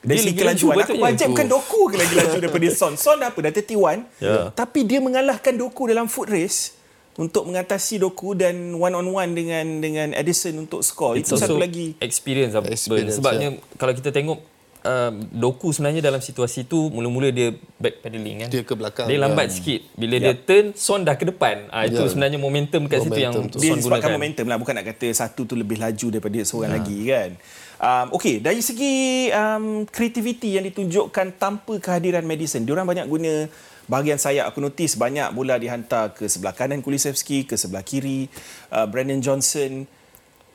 [0.00, 2.94] dari Dia segi lagi laju kelajuan aku bukan Doku ke lagi laju daripada Son.
[2.94, 4.54] Son dah apa dah 31 Ya.
[4.54, 6.78] tapi dia mengalahkan Doku dalam foot race
[7.16, 11.16] untuk mengatasi Doku dan one on one dengan dengan Edison untuk skor.
[11.16, 11.96] It's Itu satu lagi.
[11.98, 14.38] experience, Experience, Sebabnya kalau kita tengok
[14.86, 18.48] um, Doku sebenarnya dalam situasi tu mula-mula dia backpedaling kan.
[18.48, 19.06] Dia ke belakang.
[19.06, 19.52] Dia lambat Ya.
[19.52, 19.80] sikit.
[19.92, 21.66] Bila dia turn, Son dah ke depan.
[21.68, 22.06] Ah itu Ya.
[22.06, 23.58] sebenarnya momentum kat situ yang Momentum tu.
[23.58, 24.10] dia Son gunakan.
[24.12, 27.30] momentum lah bukan nak kata satu tu lebih laju daripada seorang lagi kan
[27.76, 28.94] um, Okey, dari segi
[29.30, 33.50] um, kreativiti yang ditunjukkan tanpa kehadiran Madison diorang banyak guna
[33.84, 38.26] bahagian sayap aku notice banyak bola dihantar ke sebelah kanan Kulisevski ke sebelah kiri
[38.70, 39.84] uh, Brandon Johnson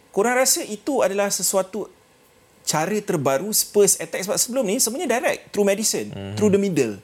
[0.09, 1.87] korang rasa itu adalah sesuatu
[2.63, 6.35] cara terbaru Spurs attack sebab sebelum ni sebenarnya direct through Madison mm-hmm.
[6.37, 6.95] through the middle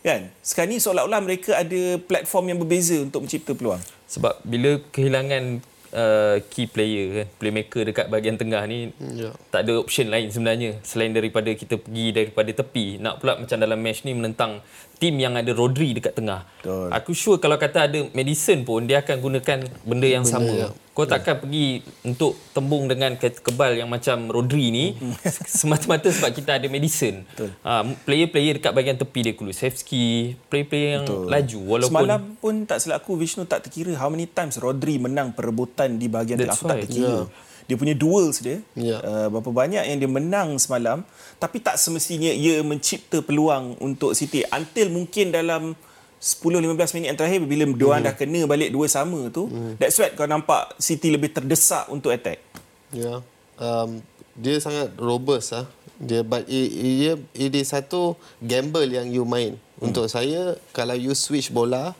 [0.00, 5.62] kan sekarang ni seolah-olah mereka ada platform yang berbeza untuk mencipta peluang Sebab bila kehilangan
[5.94, 9.30] uh, key player kan, playmaker dekat bahagian tengah ni Ya.
[9.54, 12.98] tak ada option lain sebenarnya selain daripada kita pergi daripada tepi.
[12.98, 14.62] Nak pula macam dalam match ni menentang
[15.00, 16.44] tim yang ada Rodri dekat tengah.
[16.60, 16.92] Betul.
[16.92, 20.52] Aku sure kalau kata ada Madison pun dia akan gunakan benda yang Benda sama.
[20.52, 24.92] yang- Kau takkan pergi untuk tembung dengan ke- kebal yang macam Rodri ni
[25.50, 27.24] semata-mata sebab kita ada Madison.
[27.62, 30.06] Ha, player-player dekat bahagian tepi dia Kulusevski,
[30.46, 31.24] player-player yang Betul.
[31.26, 35.32] laju walaupun Semalam pun tak silap aku Vishnu tak terkira how many times Rodri menang
[35.32, 37.24] perebutan di bahagian Aku tak terkira.
[37.24, 37.48] Yeah.
[37.70, 38.58] Dia punya duels dia.
[38.74, 38.98] Yeah.
[38.98, 41.06] Uh, berapa banyak yang dia menang semalam
[41.38, 45.78] tapi tak semestinya ia mencipta peluang untuk City until mungkin dalam
[46.18, 47.78] 10-15 minit yang terakhir bila mm.
[47.80, 49.80] diorang dah kena balik dua sama tu mm.
[49.80, 52.50] that's why kau nampak City lebih terdesak untuk attack
[52.90, 53.22] Ya.
[53.60, 54.02] Um,
[54.34, 55.66] dia sangat robust ah.
[56.00, 59.60] Dia but it is satu gamble yang you main.
[59.78, 59.90] Hmm.
[59.90, 61.92] Untuk saya kalau you switch bola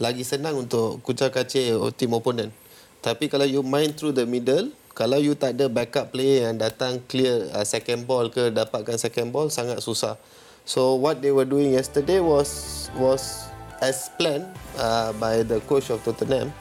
[0.00, 2.54] lagi senang untuk kucar kacir tim opponent.
[3.02, 6.98] Tapi kalau you main through the middle, kalau you tak ada backup player yang datang
[7.06, 10.18] clear uh, second ball ke dapatkan second ball sangat susah.
[10.66, 13.48] So what they were doing yesterday was was
[13.80, 16.52] as planned uh, by the coach of Tottenham.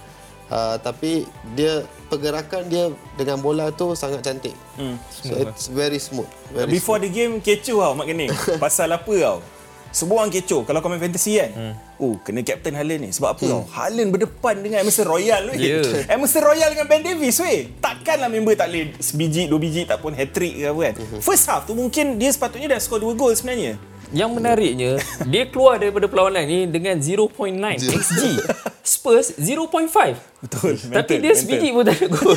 [0.49, 4.57] Uh, tapi dia pergerakan dia dengan bola tu sangat cantik.
[4.81, 4.97] Hmm.
[5.13, 6.25] So it's very smooth.
[6.49, 9.45] Very Before the game kecoh tau Mak Kening Pasal apa tau
[9.93, 11.88] Semua orang kecoh Kalau kau main fantasy kan hmm.
[11.99, 13.51] Oh kena Captain Haaland ni Sebab apa hmm.
[13.51, 15.83] tau Haaland berdepan dengan Emerson Royal weh Ya.
[16.15, 20.15] Emerson Royal dengan Ben Davies weh Takkanlah member tak boleh Sebiji, dua biji Tak pun
[20.15, 21.19] hat-trick ke apa kan Hmm.
[21.19, 23.75] First half tu mungkin Dia sepatutnya dah score dua gol sebenarnya
[24.09, 24.91] Yang menariknya,
[25.31, 27.29] dia keluar daripada perlawanan ni dengan 0.9
[27.77, 28.41] XG.
[28.81, 29.85] Spurs 0.5.
[30.43, 32.33] Betul Tapi dia sebiji pun tak ada gol.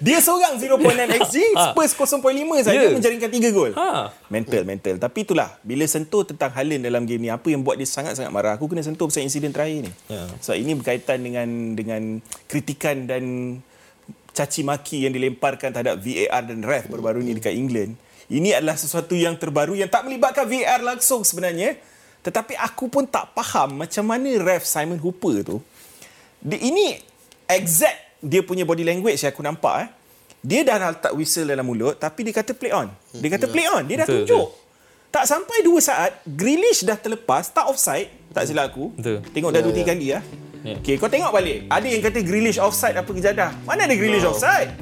[0.00, 0.76] Dia seorang 0.9
[1.24, 1.36] XG
[1.72, 2.92] Spurs 0.5 saja Ya.
[2.92, 4.12] Menjaringkan 3 gol Ha.
[4.28, 4.96] Mental, mental.
[5.00, 8.54] Tapi itulah, bila sentuh tentang Haaland dalam game ni, apa yang buat dia sangat-sangat marah?
[8.60, 9.92] Aku kena sentuh pasal insiden terakhir ni.
[10.12, 10.28] Ya.
[10.44, 13.24] So, ini berkaitan dengan dengan kritikan dan
[14.36, 17.96] caci maki yang dilemparkan terhadap VAR dan ref baru-baru ni dekat England.
[18.28, 21.78] Ini adalah sesuatu yang terbaru yang tak melibatkan VAR langsung sebenarnya.
[22.20, 25.56] Tetapi aku pun tak faham macam mana ref Simon Hooper tu.
[26.42, 26.98] Dia, ini
[27.46, 29.88] exact dia punya body language yang aku nampak eh.
[30.46, 32.90] Dia dah letak whistle dalam mulut tapi dia kata play on.
[33.14, 33.82] Dia kata play on.
[33.86, 34.46] Dia dah Betul, tunjuk.
[35.14, 38.92] Tak sampai dua saat, Grealish dah terlepas, tak offside, tak silap aku.
[38.98, 39.22] Betul.
[39.32, 40.22] Tengok dah dua tiga kali lah.
[40.66, 40.76] Ya.
[40.82, 41.70] Okay, kau tengok balik.
[41.70, 43.54] Ada yang kata Grealish offside apa kejadah.
[43.64, 44.74] Mana ada Grealish offside?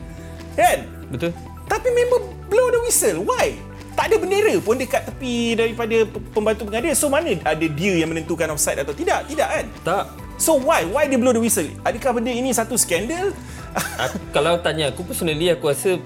[0.57, 0.89] Kan?
[1.13, 1.31] Betul?
[1.69, 3.21] Tapi member blow the whistle.
[3.23, 3.55] Why?
[3.95, 6.03] Tak ada bendera pun dekat tepi daripada
[6.35, 6.99] pembantu pengadil.
[6.99, 9.23] So mana ada dia yang menentukan offside atau tidak?
[9.31, 9.65] Tidak kan?
[9.87, 10.05] Tak.
[10.37, 10.83] So why?
[10.87, 11.69] Why dia blow the whistle?
[11.87, 13.31] Adakah benda ini satu skandal?
[13.75, 15.99] Aku, kalau tanya aku personally aku rasa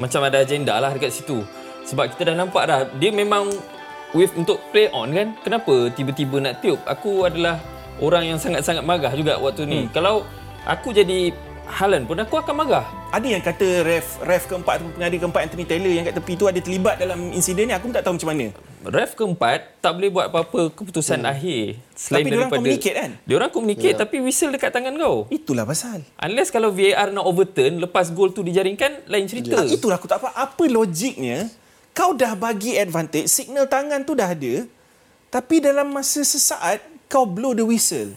[0.00, 1.44] macam ada agenda lah dekat situ.
[1.88, 3.48] Sebab kita dah nampak dah dia memang
[4.16, 5.36] with untuk play on kan.
[5.40, 6.80] Kenapa tiba-tiba nak tiup?
[6.84, 7.60] Aku adalah
[8.00, 9.80] orang yang sangat-sangat marah juga waktu ni.
[9.84, 9.90] Hmm.
[9.92, 10.24] Kalau
[10.68, 11.32] aku jadi
[11.62, 12.84] Haaland pun aku akan marah.
[13.12, 16.60] Ada yang kata ref ref keempat pengadil keempat Anthony Taylor yang kat tepi tu ada
[16.60, 17.74] terlibat dalam insiden ni.
[17.76, 18.46] Aku pun tak tahu macam mana.
[18.82, 21.32] Ref keempat tak boleh buat apa-apa keputusan hmm.
[21.32, 21.62] akhir
[21.94, 23.10] selain Tapi diorang daripada communicate kan?
[23.22, 24.02] Diorang communicate yeah.
[24.02, 25.30] tapi whistle dekat tangan kau.
[25.30, 26.02] Itulah pasal.
[26.18, 29.62] Unless kalau VAR nak overturn lepas gol tu dijaringkan lain cerita.
[29.62, 30.34] Ah, itulah aku tak faham.
[30.34, 31.46] Apa logiknya?
[31.94, 34.66] Kau dah bagi advantage, signal tangan tu dah ada.
[35.30, 38.16] Tapi dalam masa sesaat, kau blow the whistle.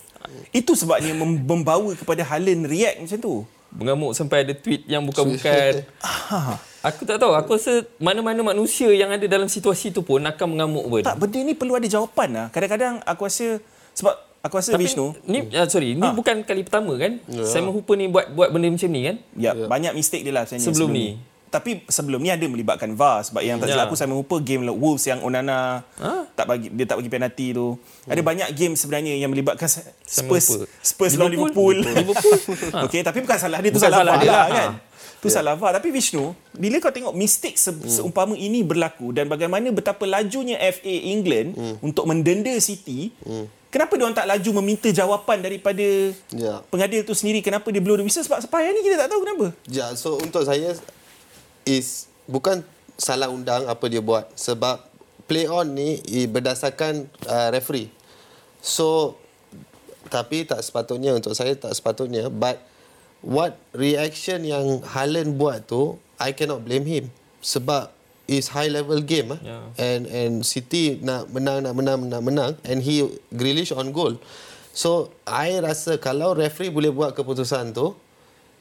[0.50, 3.36] Itu sebabnya mem- membawa kepada Haaland react macam tu.
[3.76, 5.84] Mengamuk sampai ada tweet yang bukan-bukan.
[6.86, 7.34] Aku tak tahu.
[7.34, 11.02] Aku rasa mana-mana manusia yang ada dalam situasi tu pun akan mengamuk pun.
[11.02, 12.48] Tak, benda ni perlu ada jawapan lah.
[12.48, 13.58] Kadang-kadang aku rasa,
[13.92, 16.14] sebab aku rasa Tapi Vishnu, ni uh, sorry, ni Ha.
[16.14, 17.18] bukan kali pertama kan?
[17.44, 19.16] Simon Hooper ni buat buat benda macam ni kan?
[19.34, 21.08] ya, banyak mistake dia lah sebenarnya Sebelum ni.
[21.46, 23.74] Tapi sebelum ni ada melibatkan VAR sebab yang tak Ya.
[23.74, 26.28] silap aku Simon Hooper game lah Wolves yang Onana Ha?
[26.36, 27.80] tak bagi dia tak bagi penalti tu.
[28.04, 29.66] Ada banyak game sebenarnya yang melibatkan
[30.04, 30.68] Spurs.
[30.78, 31.80] Spurs lawan Liverpool.
[31.80, 32.38] Liverpool.
[32.76, 32.84] Ha.
[32.84, 34.46] Okey, tapi bukan salah dia tu Bukan salah, salah dia lah lah.
[34.52, 34.70] kan.
[34.70, 34.94] Ha.
[35.26, 39.68] Tu salah VAR tapi Vishnu, bila kau tengok mistake se- seumpama ini berlaku dan bagaimana
[39.70, 43.10] betapa lajunya FA England untuk mendenda City,
[43.68, 45.84] kenapa dia orang tak laju meminta jawapan daripada
[46.30, 46.62] Ya.
[46.68, 47.42] pengadil tu sendiri?
[47.42, 49.46] Kenapa dia blow the whistle sebab sampai hari ni kita tak tahu kenapa.
[49.66, 50.78] Ya, so untuk saya
[51.64, 52.62] is bukan
[52.96, 54.30] salah undang apa dia buat.
[54.32, 54.86] Sebab
[55.26, 57.90] play on ni berdasarkan uh, referee.
[58.62, 59.18] So
[60.06, 62.62] tapi tak sepatutnya untuk saya tak sepatutnya but
[63.26, 67.06] what reaction yang Haaland buat tu I cannot blame him
[67.42, 67.90] sebab
[68.26, 69.66] is high level game ah Yeah.
[69.82, 74.18] and and City nak menang nak menang nak menang and he Grealish on goal.
[74.76, 77.94] So I rasa kalau referee boleh buat keputusan tu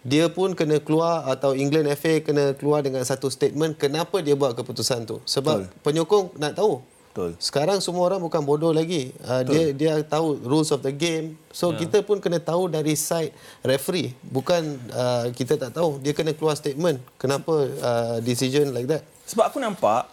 [0.04, 4.52] dia pun kena keluar atau England FA kena keluar dengan satu statement kenapa dia buat
[4.52, 5.24] keputusan tu.
[5.24, 5.80] Sebab Betul.
[5.80, 6.84] penyokong nak tahu.
[7.14, 7.38] Betul.
[7.38, 9.14] Sekarang semua orang bukan bodoh lagi.
[9.22, 11.38] Uh, dia dia tahu rules of the game.
[11.54, 11.86] So yeah.
[11.86, 13.30] kita pun kena tahu dari side
[13.62, 14.18] referee.
[14.18, 16.02] Bukan uh, kita tak tahu.
[16.02, 19.06] Dia kena keluar statement kenapa uh, decision like that.
[19.30, 20.10] Sebab aku nampak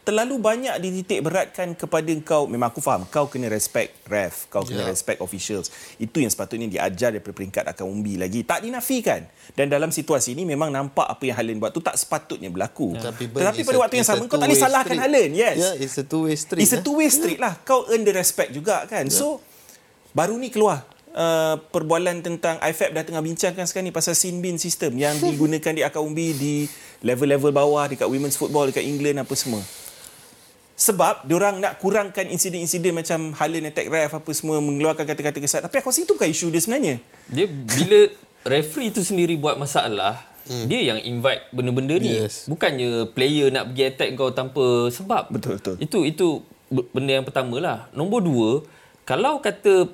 [0.00, 4.82] terlalu banyak dititik beratkan kepada kau memang aku faham kau kena respect ref kau kena
[4.82, 4.86] Ya.
[4.86, 9.88] respect officials itu yang sepatutnya diajar daripada peringkat akan umbi lagi tak dinafikan dan dalam
[9.88, 13.60] situasi ini memang nampak apa yang Haaland buat tu tak sepatutnya berlaku Tapi, Ben, tetapi
[13.62, 15.02] pada a- waktu yang sama kau tak boleh salahkan street.
[15.02, 16.60] Haaland yes Yeah, it's a two-way street.
[16.60, 16.82] It's a eh.
[16.82, 17.58] two-way street lah.
[17.60, 19.06] Kau earn the respect juga kan.
[19.08, 19.38] So,
[20.10, 24.58] baru ni keluar uh, perbualan tentang IFAB dah tengah bincangkan sekarang ni pasal sin bin
[24.60, 26.54] system yang digunakan di akar umbi di
[27.00, 29.62] level-level bawah dekat women's football dekat England apa semua.
[30.74, 35.62] Sebab diorang nak kurangkan insiden-insiden macam Haaland attack ref apa semua mengeluarkan kata-kata kesat.
[35.62, 36.94] Tapi aku rasa itu bukan isu dia sebenarnya.
[37.30, 38.00] Dia bila
[38.42, 40.18] referee tu sendiri buat masalah,
[40.50, 40.66] hmm.
[40.66, 42.18] dia yang invite benda-benda ni.
[42.18, 42.50] Yes.
[42.50, 45.30] Bukannya player nak pergi attack kau tanpa sebab.
[45.30, 45.76] Betul, betul.
[45.78, 46.26] Itu itu
[46.90, 47.78] benda yang pertama lah.
[47.94, 48.50] Nombor dua,
[49.06, 49.86] kalau kata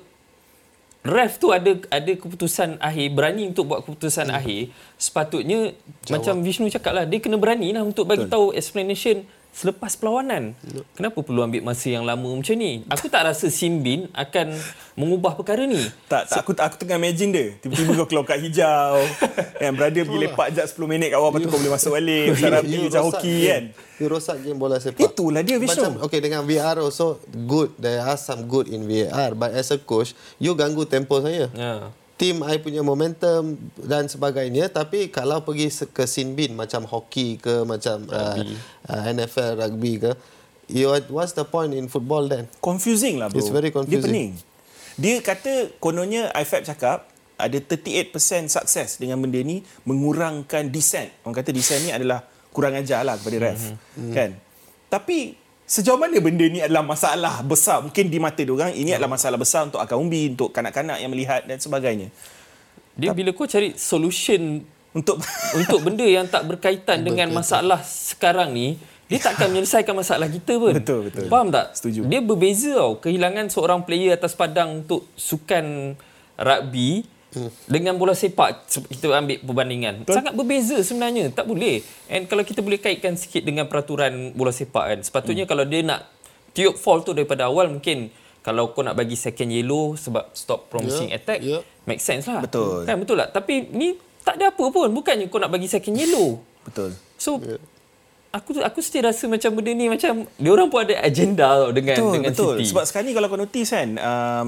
[1.01, 4.37] ref tu ada ada keputusan akhir, berani untuk buat keputusan hmm.
[4.37, 4.61] akhir,
[5.01, 5.73] sepatutnya
[6.05, 6.11] Jawab.
[6.13, 10.55] macam Vishnu cakap lah, dia kena berani lah untuk bagi tahu explanation selepas perlawanan.
[10.95, 12.87] Kenapa perlu ambil masa yang lama macam ni?
[12.87, 14.55] Aku tak rasa Simbin akan
[14.95, 15.79] mengubah perkara ni.
[16.07, 17.47] Tak, tak aku, aku tengah imagine dia.
[17.59, 19.03] Tiba-tiba kau keluar kat hijau.
[19.63, 21.29] yang brother pergi lepak jap 10 minit kat awal.
[21.35, 22.27] Lepas tu kau boleh masuk balik.
[22.55, 23.47] Rugby, You macam hoki game.
[23.47, 23.63] kan.
[24.01, 25.13] You rosak game bola sepak.
[25.13, 25.77] Itulah dia, Vishnu.
[25.77, 27.69] Macam, okay, dengan VAR also good.
[27.77, 29.37] There are some good in VAR.
[29.37, 31.53] But as a coach, you ganggu tempo saya.
[31.53, 31.93] Ya.
[32.21, 34.69] Team I punya momentum dan sebagainya.
[34.69, 38.37] Tapi kalau pergi ke sin bin macam hoki ke, macam uh,
[38.85, 40.13] uh, NFL, rugby ke,
[40.69, 42.45] you, what's the point in football then?
[42.61, 43.41] Confusing lah bro.
[43.41, 44.05] It's very Dia confusing.
[44.05, 44.31] pening.
[45.01, 47.09] Dia kata kononnya IFAB cakap
[47.41, 48.13] ada 38%
[48.53, 51.09] sukses dengan benda ni mengurangkan dissent.
[51.25, 52.21] Orang kata dissent ni adalah
[52.53, 53.73] kurang ajar lah kepada ref.
[53.73, 54.13] Mm-hmm.
[54.13, 54.37] Kan?
[54.93, 55.40] Tapi
[55.71, 59.71] sejauh mana benda ni adalah masalah besar mungkin di mata diorang ini adalah masalah besar
[59.71, 62.11] untuk akar umbi untuk kanak-kanak yang melihat dan sebagainya.
[62.99, 64.59] Dia bila kau cari solution
[64.91, 65.23] Untuk
[65.55, 68.75] untuk benda yang tak berkaitan dengan masalah sekarang ni,
[69.07, 70.75] dia tak akan menyelesaikan masalah kita pun.
[70.75, 71.31] Betul, betul.
[71.31, 71.79] Faham tak?
[71.79, 72.11] Setuju.
[72.11, 72.99] Dia berbeza tau.
[72.99, 75.95] Kehilangan seorang player atas padang untuk sukan
[76.35, 77.49] rugby hmm.
[77.67, 79.93] dengan bola sepak kita ambil perbandingan.
[80.03, 80.15] Betul.
[80.19, 81.31] Sangat berbeza sebenarnya.
[81.31, 81.83] Tak boleh.
[82.11, 84.99] And kalau kita boleh kaitkan sikit dengan peraturan bola sepak kan.
[85.03, 85.51] Sepatutnya hmm.
[85.51, 86.07] kalau dia nak
[86.51, 91.13] tiup foul tu daripada awal mungkin kalau kau nak bagi second yellow sebab stop promising
[91.13, 91.61] Ya, attack ya.
[91.85, 92.41] make sense lah.
[92.41, 92.89] Betul.
[92.89, 93.29] Kan betul tak?
[93.37, 94.89] Tapi ni tak ada apa pun.
[94.89, 96.41] Bukannya kau nak bagi second yellow.
[96.65, 96.93] betul.
[97.17, 97.37] So
[98.31, 101.95] aku aku still rasa macam benda ni macam dia orang pun ada agenda tau dengan
[101.99, 102.55] Betul, dengan betul.
[102.57, 102.65] City.
[102.71, 104.47] Sebab sekarang ni kalau kau notice kan, um,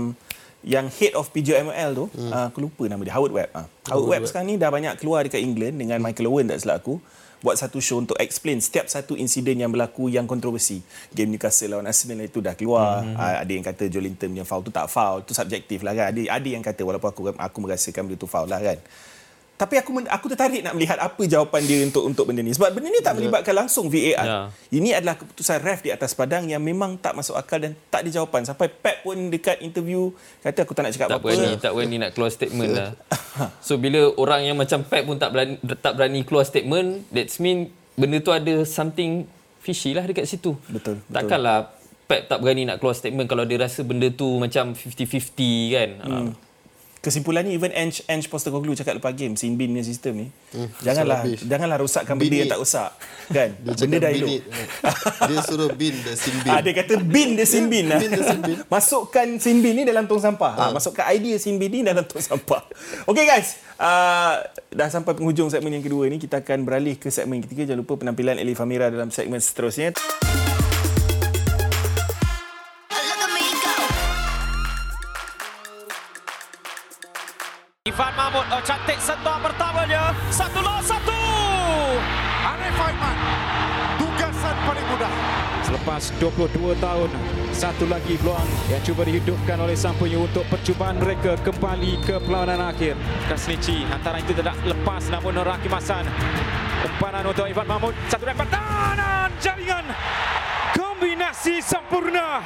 [0.64, 2.32] yang head of PJML tu, hmm.
[2.32, 3.50] uh, aku lupa nama dia, Howard Webb.
[3.52, 3.68] Uh.
[3.92, 7.04] Howard Webb sekarang ni dah banyak keluar dekat England dengan Michael Owen tak silap aku
[7.44, 10.80] buat satu show untuk explain setiap satu insiden yang berlaku yang kontroversi.
[11.12, 13.04] Game Newcastle lawan Arsenal itu dah keluar.
[13.04, 13.20] Hmm.
[13.20, 15.28] Uh, ada yang kata Jolinton punya foul tu tak foul.
[15.28, 16.16] Tu subjektif lah kan.
[16.16, 18.80] Ada, ada yang kata walaupun aku aku merasakan benda tu foul lah kan.
[19.64, 22.92] Tapi aku aku tertarik nak melihat apa jawapan dia untuk untuk benda ni sebab benda
[22.92, 24.28] ni tak melibatkan langsung VAR.
[24.28, 24.40] Ya.
[24.76, 28.12] Ini adalah keputusan ref di atas padang yang memang tak masuk akal dan tak ada
[28.12, 28.44] jawapan.
[28.44, 30.12] Sampai Pep pun dekat interview
[30.44, 31.32] kata aku tak nak cakap tak apa-apa.
[31.32, 32.92] berani tak berani nak keluar statement lah.
[33.66, 37.72] So bila orang yang macam Pep pun tak berani tak berani keluar statement, that's mean
[37.96, 39.24] benda tu ada something
[39.64, 40.60] fishy lah dekat situ.
[40.68, 41.16] Betul, betul.
[41.16, 41.72] Takkanlah
[42.04, 45.90] Pep tak berani nak keluar statement kalau dia rasa benda tu macam 50-50 kan.
[46.04, 46.30] Hmm.
[47.04, 50.28] Kesimpulannya even Ange Ange Postecoglou cakap lepas game sin bin punya sistem ni.
[50.80, 51.44] janganlah rubbish.
[51.44, 52.96] janganlah rosakkan benda yang tak rosak.
[53.28, 53.50] Kan?
[53.68, 54.44] Dia benda dah it.
[55.28, 56.52] Dia suruh bin the sin bin.
[56.56, 58.00] Ah, dia kata bin dia sin bin lah.
[58.00, 58.56] Bin dia sin bin.
[58.72, 60.54] Masukkan sin bin ni dalam tong sampah.
[60.56, 60.72] Ah.
[60.72, 62.64] masukkan idea sin bin ni dalam tong sampah.
[63.12, 64.40] Okay guys, uh,
[64.72, 66.24] dah sampai penghujung segmen yang kedua ni.
[66.24, 67.68] Kita akan beralih ke segmen ketiga.
[67.68, 69.92] Jangan lupa penampilan Elif Amira dalam segmen seterusnya.
[77.94, 80.18] Ivan Mahmud, oh cantik sentuhan pertamanya.
[80.34, 81.14] Satu lawan satu.
[82.42, 83.18] Arif Aiman,
[84.02, 85.14] tugasan paling mudah.
[85.62, 87.10] Selepas 22 tahun,
[87.54, 92.74] satu lagi peluang yang cuba dihidupkan oleh Sang Penyu untuk percubaan mereka kembali ke perlawanan
[92.74, 92.98] akhir.
[93.30, 96.10] Krasnici antara itu tidak lepas namun Rakim Hasan.
[96.90, 99.86] Umpanan untuk Ivan Mahmud, satu dapat kanan jaringan.
[100.74, 102.42] Kombinasi sempurna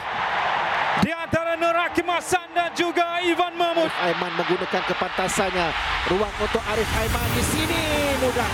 [1.04, 3.92] di antara Nur Hakim Hasan dan juga Ivan Mahmud.
[4.02, 5.70] Aiman menggunakan kepantasannya.
[6.10, 7.84] Ruang untuk Arif Aiman di sini
[8.24, 8.52] mudah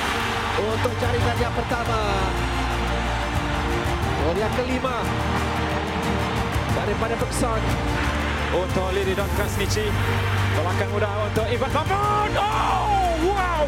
[0.60, 2.00] untuk jaringan yang pertama.
[4.24, 4.98] Gol yang kelima
[6.74, 7.62] daripada Bekson.
[8.54, 9.90] untuk Lidi dan Krasnici.
[10.54, 12.32] Belakang mudah untuk Ivan Mahmud.
[12.38, 13.66] Oh, wow.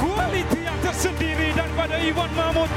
[0.00, 2.70] Kualiti yang tersendiri daripada Ivan Mahmud.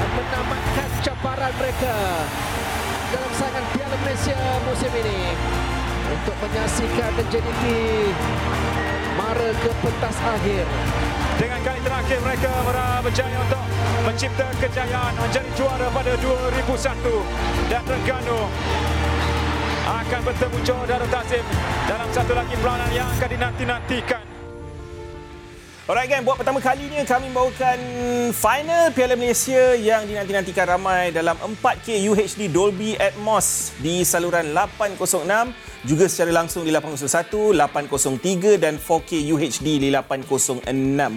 [0.00, 1.94] dan menamatkan cabaran mereka
[3.10, 4.38] dalam saingan Piala Malaysia
[4.70, 5.34] musim ini
[6.10, 7.64] untuk menyaksikan JDT
[9.18, 10.64] mara ke pentas akhir.
[11.38, 12.52] Dengan kali terakhir mereka
[13.02, 13.64] berjaya untuk
[14.06, 18.40] mencipta kejayaan menjadi juara pada 2001 dan Terengganu
[19.90, 21.44] akan bertemu Johor Darul Takzim
[21.90, 24.29] dalam satu lagi perlawanan yang akan dinanti-nantikan.
[25.88, 27.80] Alright gang, buat pertama kalinya kami membawakan
[28.36, 35.24] final Piala Malaysia yang dinanti-nantikan ramai dalam 4K UHD Dolby Atmos di saluran 806
[35.88, 40.68] juga secara langsung di 801, 803 dan 4K UHD di 806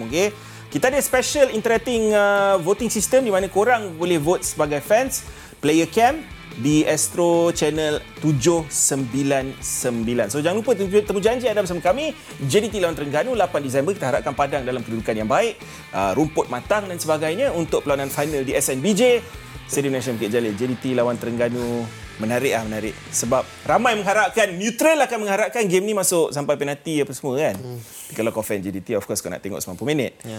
[0.08, 0.28] okey.
[0.72, 5.28] Kita ada special interacting uh, voting system di mana korang boleh vote sebagai fans
[5.60, 6.24] player cam
[6.60, 10.30] di Astro Channel 799.
[10.30, 14.36] So jangan lupa temu, janji anda bersama kami JDT lawan Terengganu 8 Disember kita harapkan
[14.36, 15.58] Padang dalam kedudukan yang baik,
[15.90, 19.24] uh, rumput matang dan sebagainya untuk perlawanan final di SNBJ
[19.66, 20.54] Stadium Nasional Bukit Jalil.
[20.54, 21.82] JDT lawan Terengganu
[22.14, 27.10] menarik ah menarik sebab ramai mengharapkan neutral akan mengharapkan game ni masuk sampai penalti apa
[27.10, 27.58] semua kan.
[27.58, 27.80] Hmm.
[28.14, 30.14] Kalau kau fan JDT of course kau nak tengok 90 minit.
[30.22, 30.38] Ya.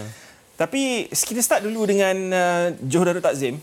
[0.56, 3.60] Tapi kita start dulu dengan uh, Johor Darul Takzim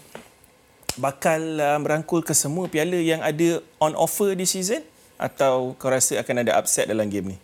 [0.96, 4.82] bakal uh, merangkul ke semua piala yang ada on offer di season
[5.16, 7.38] atau kau rasa akan ada upset dalam game ni?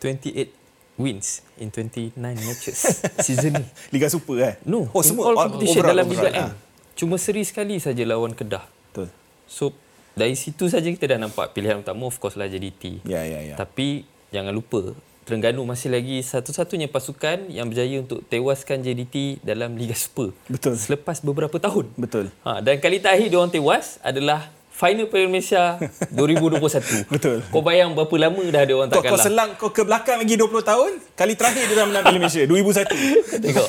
[0.00, 0.50] 28
[0.98, 2.78] wins in 29 matches
[3.26, 3.64] season ni.
[3.90, 4.54] Liga Super kan?
[4.62, 6.28] No, oh in semua all all- competition overall, dalam overall.
[6.28, 6.48] Liga M.
[6.48, 6.52] Ah,
[6.92, 8.66] Cuma seri sekali saja lawan Kedah.
[8.90, 9.08] Betul.
[9.48, 9.72] So
[10.12, 13.00] dari situ saja kita dah nampak pilihan utama of course lah JDT.
[13.08, 13.54] Ya ya ya.
[13.56, 14.92] Tapi jangan lupa
[15.22, 20.34] Terengganu masih lagi satu-satunya pasukan yang berjaya untuk tewaskan JDT dalam Liga Super.
[20.50, 20.74] Betul.
[20.74, 21.94] Selepas beberapa tahun.
[21.94, 22.34] Betul.
[22.42, 25.78] Ha, dan kali terakhir dia orang tewas adalah final Piala Malaysia
[26.18, 27.06] 2021.
[27.06, 27.38] Betul.
[27.48, 29.22] Kau bayang berapa lama dah dia orang Kau, tak kau kalah.
[29.22, 32.90] selang kau ke belakang lagi 20 tahun, kali terakhir dia dah menang Piala Malaysia 2001.
[33.46, 33.68] Tengok.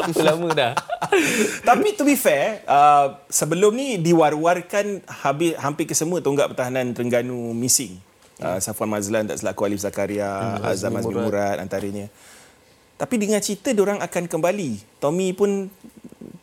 [0.00, 0.72] berapa lama dah.
[1.68, 7.52] Tapi to be fair, uh, sebelum ni diwar-warkan habis hampir ke semua tonggak pertahanan Terengganu
[7.52, 8.00] missing.
[8.36, 10.28] Uh, Safwan Mazlan tak selaku Alif Zakaria,
[10.60, 12.12] hmm, Azam Azmi Murad antaranya.
[12.96, 15.00] Tapi dengan cerita orang akan kembali.
[15.00, 15.72] Tommy pun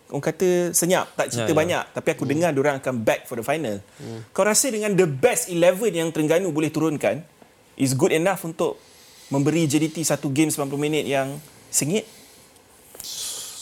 [0.09, 1.61] orang kata senyap, tak cerita Ya, ya, ya.
[1.61, 1.83] banyak.
[1.93, 3.77] Tapi aku dengar orang akan back for the final.
[4.01, 4.25] Hmm.
[4.33, 7.21] Kau rasa dengan the best 11 yang Terengganu boleh turunkan
[7.77, 8.77] is good enough untuk
[9.29, 11.37] memberi JDT satu game 90 minit yang
[11.69, 12.05] sengit?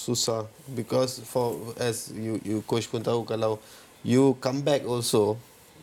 [0.02, 3.62] susah because for as you you coach pun tahu kalau
[4.02, 5.38] you come back also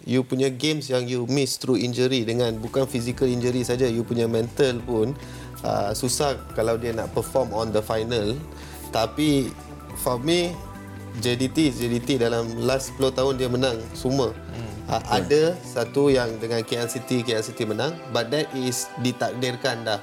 [0.05, 4.27] you punya games yang you miss through injury dengan bukan physical injury saja you punya
[4.31, 5.17] mental pun
[5.63, 8.37] uh, susah kalau dia nak perform on the final.
[8.95, 9.53] Tapi
[10.01, 10.55] for me
[11.19, 14.31] JDT JDT dalam last 10 tahun dia menang semua.
[14.31, 14.73] Hmm.
[14.89, 20.01] uh, ada satu yang dengan KL City KL City menang but that is ditakdirkan dah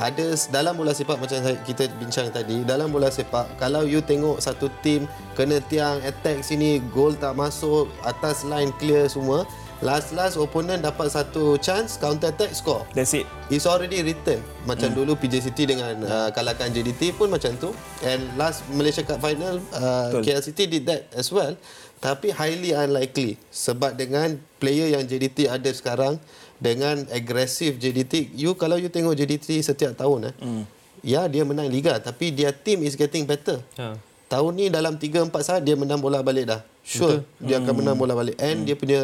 [0.00, 1.38] ada dalam bola sepak macam
[1.68, 5.04] kita bincang tadi dalam bola sepak kalau you tengok satu tim
[5.36, 9.44] kena tiang attack sini gol tak masuk atas line clear semua
[9.82, 12.86] Last-last opponent dapat satu chance counter attack score.
[12.94, 13.26] That's it.
[13.50, 14.38] It's already written.
[14.62, 14.98] Macam hmm.
[15.02, 17.74] dulu PJ City dengan uh, kalahkan JDT pun macam tu.
[18.06, 20.22] And last Malaysia Cup final uh, Betul.
[20.22, 21.58] KL City did that as well.
[21.98, 26.22] Tapi highly unlikely sebab dengan player yang JDT ada sekarang
[26.62, 30.34] dengan agresif JDT, you kalau you tengok JDT setiap tahun eh.
[30.38, 30.64] Hmm.
[31.02, 33.58] Ya dia menang liga tapi dia team is getting better.
[33.74, 33.98] Ha.
[34.30, 36.62] Tahun ni dalam 3 4 saat dia menang bola balik dah.
[36.86, 37.46] Sure Betul.
[37.46, 38.66] dia akan menang bola balik and hmm.
[38.70, 39.00] dia punya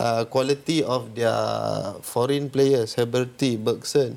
[0.00, 1.36] uh, quality of their
[2.00, 4.16] foreign players Heberty, Bergson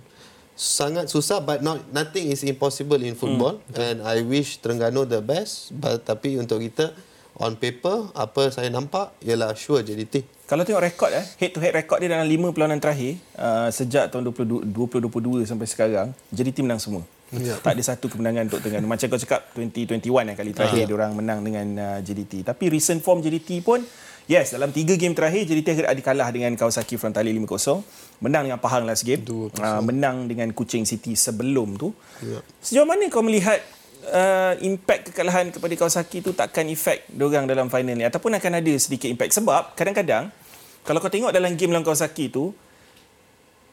[0.60, 3.80] sangat susah but not nothing is impossible in football hmm.
[3.80, 6.92] and I wish Terengganu the best but tapi untuk kita
[7.40, 10.39] on paper apa saya nampak ialah sure JDT.
[10.50, 14.10] Kalau tengok rekod eh, head to head rekod dia dalam 5 perlawanan terakhir uh, sejak
[14.10, 17.06] tahun 20, 2022 sampai sekarang, JDT menang semua.
[17.30, 17.54] Ya.
[17.62, 18.90] Tak ada satu kemenangan untuk Terengganu.
[18.90, 20.94] Macam kau cakap 2021 yang kali terakhir Ya.
[20.98, 22.42] orang menang dengan uh, JDT.
[22.42, 23.86] Tapi recent form JDT pun
[24.26, 28.26] yes, dalam 3 game terakhir JDT ada kalah dengan Kawasaki Frontale 5-0.
[28.26, 29.22] Menang dengan Pahang last game.
[29.22, 29.54] 2-0.
[29.62, 31.94] Uh, menang dengan Kuching City sebelum tu.
[32.26, 32.42] Ya.
[32.66, 33.62] Sejauh mana kau melihat
[34.10, 38.74] uh, impact kekalahan kepada Kawasaki tu takkan efek diorang dalam final ni ataupun akan ada
[38.82, 40.34] sedikit impact sebab kadang-kadang
[40.82, 42.52] kalau kau tengok dalam game lawan Kawasaki tu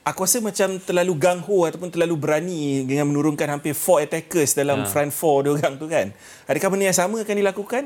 [0.02, 4.82] aku rasa macam terlalu gang ho ataupun terlalu berani dengan menurunkan hampir 4 attackers dalam
[4.82, 4.88] Ha.
[4.88, 7.84] front 4 diorang tu kan adakah benda yang sama akan dilakukan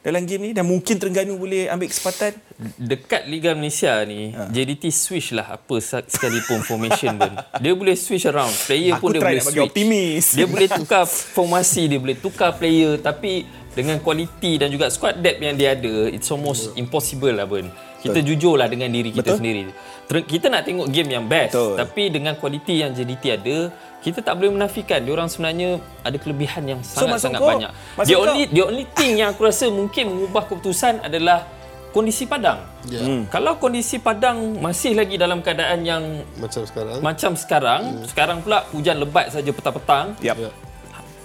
[0.00, 2.32] dalam game ni dan mungkin Terengganu boleh ambil kesempatan
[2.76, 4.48] Dekat Liga Malaysia ni, ha.
[4.48, 7.32] JDT switch lah apa sekalipun formation pun.
[7.56, 8.52] Dia boleh switch around.
[8.64, 9.60] Player Aku pun dia boleh switch.
[9.60, 10.24] optimis.
[10.32, 15.36] Dia boleh tukar formasi, dia boleh tukar player tapi dengan kualiti dan juga squad depth
[15.38, 17.68] yang dia ada, it's almost impossible lah pun.
[18.02, 19.38] Kita jujur lah dengan diri kita Betul.
[19.38, 19.62] sendiri.
[20.04, 21.76] Ter- kita nak tengok game yang best Betul.
[21.76, 23.56] tapi dengan kualiti yang JDT ada,
[23.98, 27.70] kita tak boleh menafikan dia orang sebenarnya ada kelebihan yang So, sangat-sangat maksud kau- banyak.
[27.94, 31.44] maksud The kau- only the only thing yang aku rasa mungkin mengubah keputusan adalah
[31.90, 32.62] kondisi padang.
[32.86, 32.98] Ya.
[32.98, 33.26] Hmm.
[33.26, 36.02] Kalau kondisi padang masih lagi dalam keadaan yang
[36.36, 36.98] Macam sekarang.
[37.00, 38.06] macam sekarang, Hmm.
[38.06, 40.14] sekarang pula hujan lebat saja petang-petang.
[40.20, 40.38] yep.
[40.38, 40.50] Ya.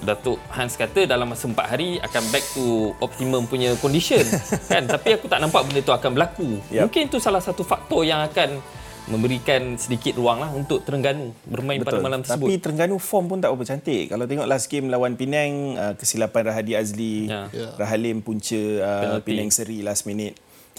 [0.06, 4.22] Datuk Hans kata dalam masa 4 hari akan back to optimum punya condition
[4.72, 6.50] kan tapi aku tak nampak benda tu akan berlaku.
[6.70, 6.84] Yep.
[6.88, 8.62] Mungkin itu salah satu faktor yang akan
[9.06, 12.48] memberikan sedikit ruang lah untuk Terengganu bermain pada malam Tapi tersebut.
[12.58, 14.10] Terengganu form pun tak berapa cantik.
[14.10, 17.48] Kalau tengok last game lawan Penang, uh, kesilapan Rahadi Azli, Ya.
[17.54, 17.70] Ya.
[17.78, 19.26] Rahalim punca uh, Penalty.
[19.30, 20.34] Penang Seri last minute.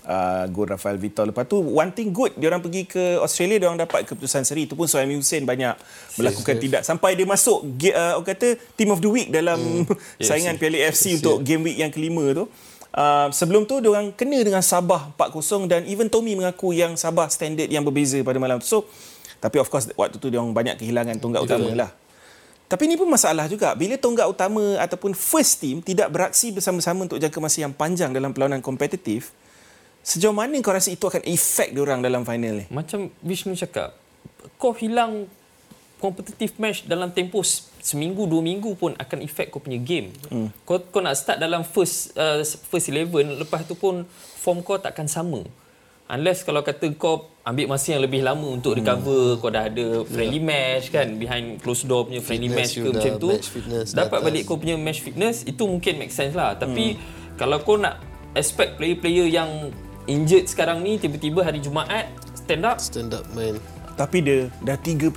[0.07, 1.26] Uh, gol Rafael Vitor.
[1.26, 4.70] Lepas tu one thing good dia orang pergi ke Australia dia orang dapat keputusan seri
[4.70, 5.74] itu pun Suhaimi Hussein banyak
[6.14, 9.59] melakukan tidak sampai dia masuk uh, orang kata team of the week dalam
[10.22, 10.30] Yes.
[10.30, 12.46] saingan Piala AFC untuk game week yang kelima tu.
[12.94, 17.26] Uh, sebelum tu dia orang kena dengan Sabah 4-0 dan even Tommy mengaku yang Sabah
[17.26, 18.66] standard yang berbeza pada malam tu.
[18.70, 18.78] So
[19.36, 21.90] tapi of course waktu tu dia orang banyak kehilangan tonggak utama lah.
[22.66, 23.74] Tapi ini pun masalah juga.
[23.74, 28.30] Bila tonggak utama ataupun first team tidak beraksi bersama-sama untuk jangka masa yang panjang dalam
[28.30, 29.34] perlawanan kompetitif,
[30.07, 32.64] sejauh mana kau rasa itu akan efek diorang dalam final ni?
[32.70, 33.98] Macam Vishnu cakap,
[34.54, 35.26] kau hilang
[35.98, 40.14] competitive match dalam tempoh se- seminggu dua minggu pun akan efek kau punya game.
[40.30, 40.54] Hmm.
[40.62, 42.38] Kau kau nak start dalam first uh,
[42.70, 44.07] first 11 lepas tu pun
[44.38, 45.42] form kau takkan sama.
[46.07, 50.38] Unless kalau kata kau ambil masa yang lebih lama untuk recover, kau dah ada friendly
[50.38, 53.28] match kan behind closed door punya friendly Fitness match ke macam tu.
[53.34, 56.54] match fitness Dapat balik kau punya match fitness itu mungkin make sense lah.
[56.54, 56.94] Tapi
[57.34, 57.98] kalau kau nak
[58.38, 59.50] expect player-player yang
[60.07, 63.59] injured sekarang ni tiba-tiba hari Jumaat stand up Stand up main.
[63.96, 65.12] Tapi dia dah 35,000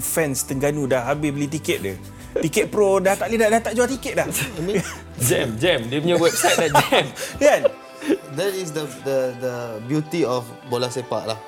[0.00, 1.94] fans Tengganu dah habis beli tiket dia.
[2.32, 4.26] Tiket pro dah tak boleh dah, dah tak jual tiket dah.
[5.28, 5.84] Jam, jam.
[5.86, 7.04] Dia punya website dah jam.
[7.44, 7.62] kan?
[8.34, 9.54] That is the the the
[9.86, 11.38] beauty of bola sepak lah.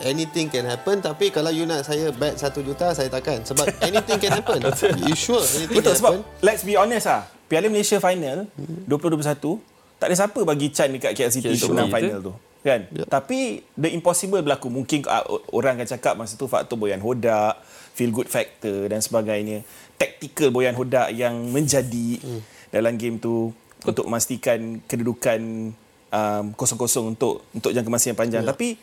[0.00, 4.16] Anything can happen tapi kalau you nak saya bet 1 juta saya takkan sebab anything
[4.16, 4.62] can happen.
[5.04, 6.40] you sure anything Betul can sebab happen?
[6.40, 7.26] let's be honest ah.
[7.50, 8.46] Piala Malaysia final
[8.88, 9.60] 2021
[9.98, 12.34] tak ada siapa bagi Chan dekat KL City untuk menang final tu.
[12.58, 12.90] Kan?
[12.90, 13.04] Ya.
[13.04, 14.66] Tapi the impossible berlaku.
[14.66, 17.58] Mungkin ah, orang akan cakap masa tu faktor Boyan Hodak,
[17.92, 19.62] feel good factor dan sebagainya.
[19.94, 22.40] Tactical Boyan Hodak yang menjadi Hmm.
[22.68, 25.70] dalam game tu untuk memastikan kedudukan
[26.08, 28.42] um, kosong-kosong untuk untuk jangka masa yang panjang.
[28.42, 28.50] Ya.
[28.50, 28.74] Tapi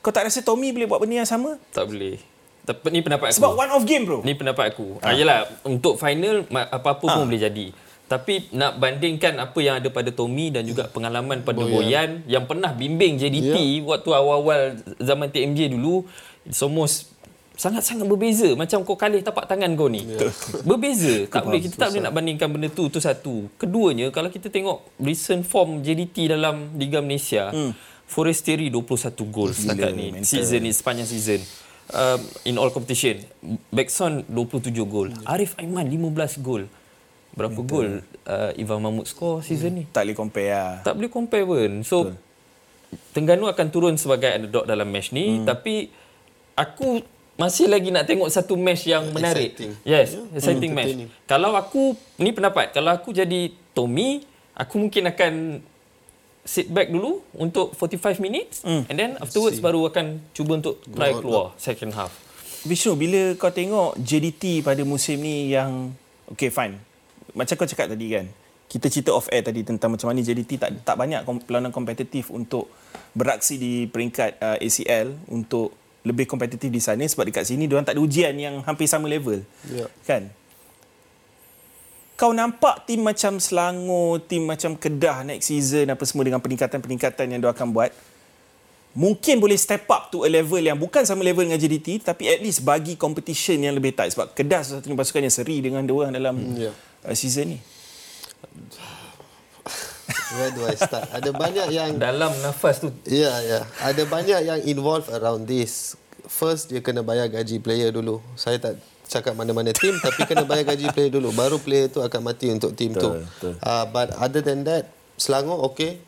[0.00, 1.60] kau tak rasa Tommy boleh buat benda yang sama?
[1.70, 2.16] Tak boleh.
[2.62, 3.36] Tapi ni pendapat aku.
[3.38, 4.18] Sebab one off game bro.
[4.22, 4.98] Ni pendapat aku.
[5.02, 5.12] Ah.
[5.12, 7.66] Yalah, untuk final apa-apa pun boleh jadi.
[8.12, 11.72] Tapi nak bandingkan apa yang ada pada Tommy dan juga pengalaman pada Boyan.
[11.72, 16.04] Boyan, yang pernah bimbing JDT waktu awal-awal zaman TMJ dulu,
[16.44, 17.08] it's almost
[17.56, 18.52] sangat-sangat berbeza.
[18.52, 20.04] Macam kau kalih tapak tangan kau ni.
[20.68, 21.24] Berbeza.
[21.30, 23.48] Tak boleh kita tak boleh nak bandingkan benda tu tu satu.
[23.56, 27.72] Keduanya kalau kita tengok recent form JDT dalam Liga Malaysia, hmm.
[28.12, 30.28] Forestieri 21 gol setakat ni mental.
[30.28, 31.40] season ni sepanjang season.
[31.92, 33.24] Um, in all competition.
[33.72, 35.08] Bekson 27 gol.
[35.24, 36.68] Arif Aiman 15 gol.
[37.32, 39.84] Berapa gol uh, Ivan Mahmud score season ni?
[39.88, 40.72] Tak boleh compare lah.
[40.84, 41.80] Tak boleh compare pun.
[41.80, 42.12] So
[43.16, 45.48] Terengganu akan turun sebagai underdog dalam match ni hmm.
[45.48, 45.88] tapi
[46.52, 47.00] aku
[47.40, 49.56] masih lagi nak tengok satu match yang menarik.
[49.56, 49.72] Exciting.
[49.88, 50.36] Yes, Yeah.
[50.36, 50.92] exciting Hmm, match.
[51.24, 54.20] Kalau aku ni pendapat, kalau aku jadi Tommy,
[54.52, 55.32] aku mungkin akan
[56.44, 58.84] sit back dulu untuk 45 minutes Hmm.
[58.92, 62.12] and then afterwards baru akan cuba untuk try keluar second half.
[62.62, 65.90] Vishnu, bila kau tengok JDT pada musim ni yang...
[66.30, 66.78] Okay, fine.
[67.32, 68.26] Macam kau cakap tadi kan,
[68.66, 72.28] kita cerita off air tadi tentang macam mana JDT tak tak banyak kom- perlawanan kompetitif
[72.28, 72.68] untuk
[73.12, 75.72] beraksi di peringkat uh, ACL untuk
[76.02, 79.44] lebih kompetitif di sana sebab dekat sini diorang tak ada ujian yang hampir sama level.
[79.68, 79.86] Ya.
[80.02, 80.32] Kan?
[82.12, 87.40] Kau nampak tim macam Selangor, tim macam Kedah next season apa semua dengan peningkatan-peningkatan yang
[87.42, 87.90] dia akan buat
[88.92, 92.38] mungkin boleh step up to a level yang bukan sama level dengan JDT tapi at
[92.38, 96.12] least bagi competition yang lebih tight sebab Kedah satu-satunya pasukan yang seri dengan dia orang
[96.12, 96.68] dalam Ya.
[96.68, 96.74] uh,
[97.10, 97.58] season ni.
[100.32, 101.12] Where do I start?
[101.12, 103.50] Ada banyak yang Dalam nafas tu Ya, yeah, ya.
[103.52, 103.62] Yeah.
[103.84, 105.94] Ada banyak yang involved around this.
[106.24, 108.24] First, dia kena bayar gaji player dulu.
[108.38, 108.80] Saya tak
[109.12, 111.28] cakap mana-mana tim tapi kena bayar gaji player dulu.
[111.36, 113.12] Baru player tu akan mati untuk tim tu.
[113.12, 113.54] betul.
[113.60, 114.88] Uh, but other than that,
[115.20, 116.00] Selangor okay.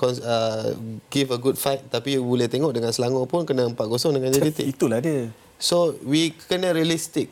[0.00, 0.72] Uh,
[1.12, 4.64] give a good fight tapi you boleh tengok dengan Selangor pun kena 4-0 dengan JDT.
[4.76, 5.28] Itulah dia.
[5.60, 7.28] So we kena realistic.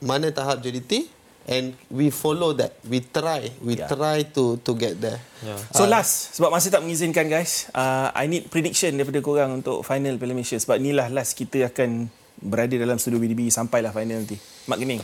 [0.00, 1.08] Mana tahap JDT
[1.50, 2.78] and we follow that.
[2.86, 3.90] We try, we Yeah.
[3.90, 5.18] try to to get there.
[5.42, 5.58] Ya.
[5.74, 10.14] So last sebab masa tak mengizinkan guys, uh, I need prediction daripada korang untuk final
[10.16, 12.06] Piala Malaysia sebab inilah last kita akan
[12.38, 14.38] berada dalam studio BDB sampailah final nanti.
[14.64, 15.02] Mak Gening,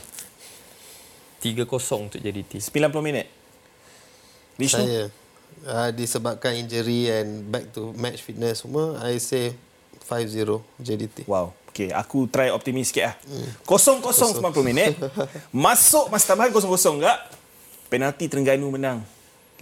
[1.43, 2.57] 3-0 untuk JDT.
[2.63, 3.27] 90 minit.
[4.57, 5.01] Vishnu, Saya
[5.69, 9.53] uh, disebabkan injury and back to match fitness semua, I say
[10.01, 11.29] 5-0 JDT.
[11.29, 11.53] Wow.
[11.77, 13.15] Okay, aku try optimis sikit lah.
[13.61, 14.97] Kosong-kosong 90 minit.
[15.53, 17.21] Masuk masa tambahan kosong-kosong enggak.
[17.85, 19.05] Penalti Terengganu menang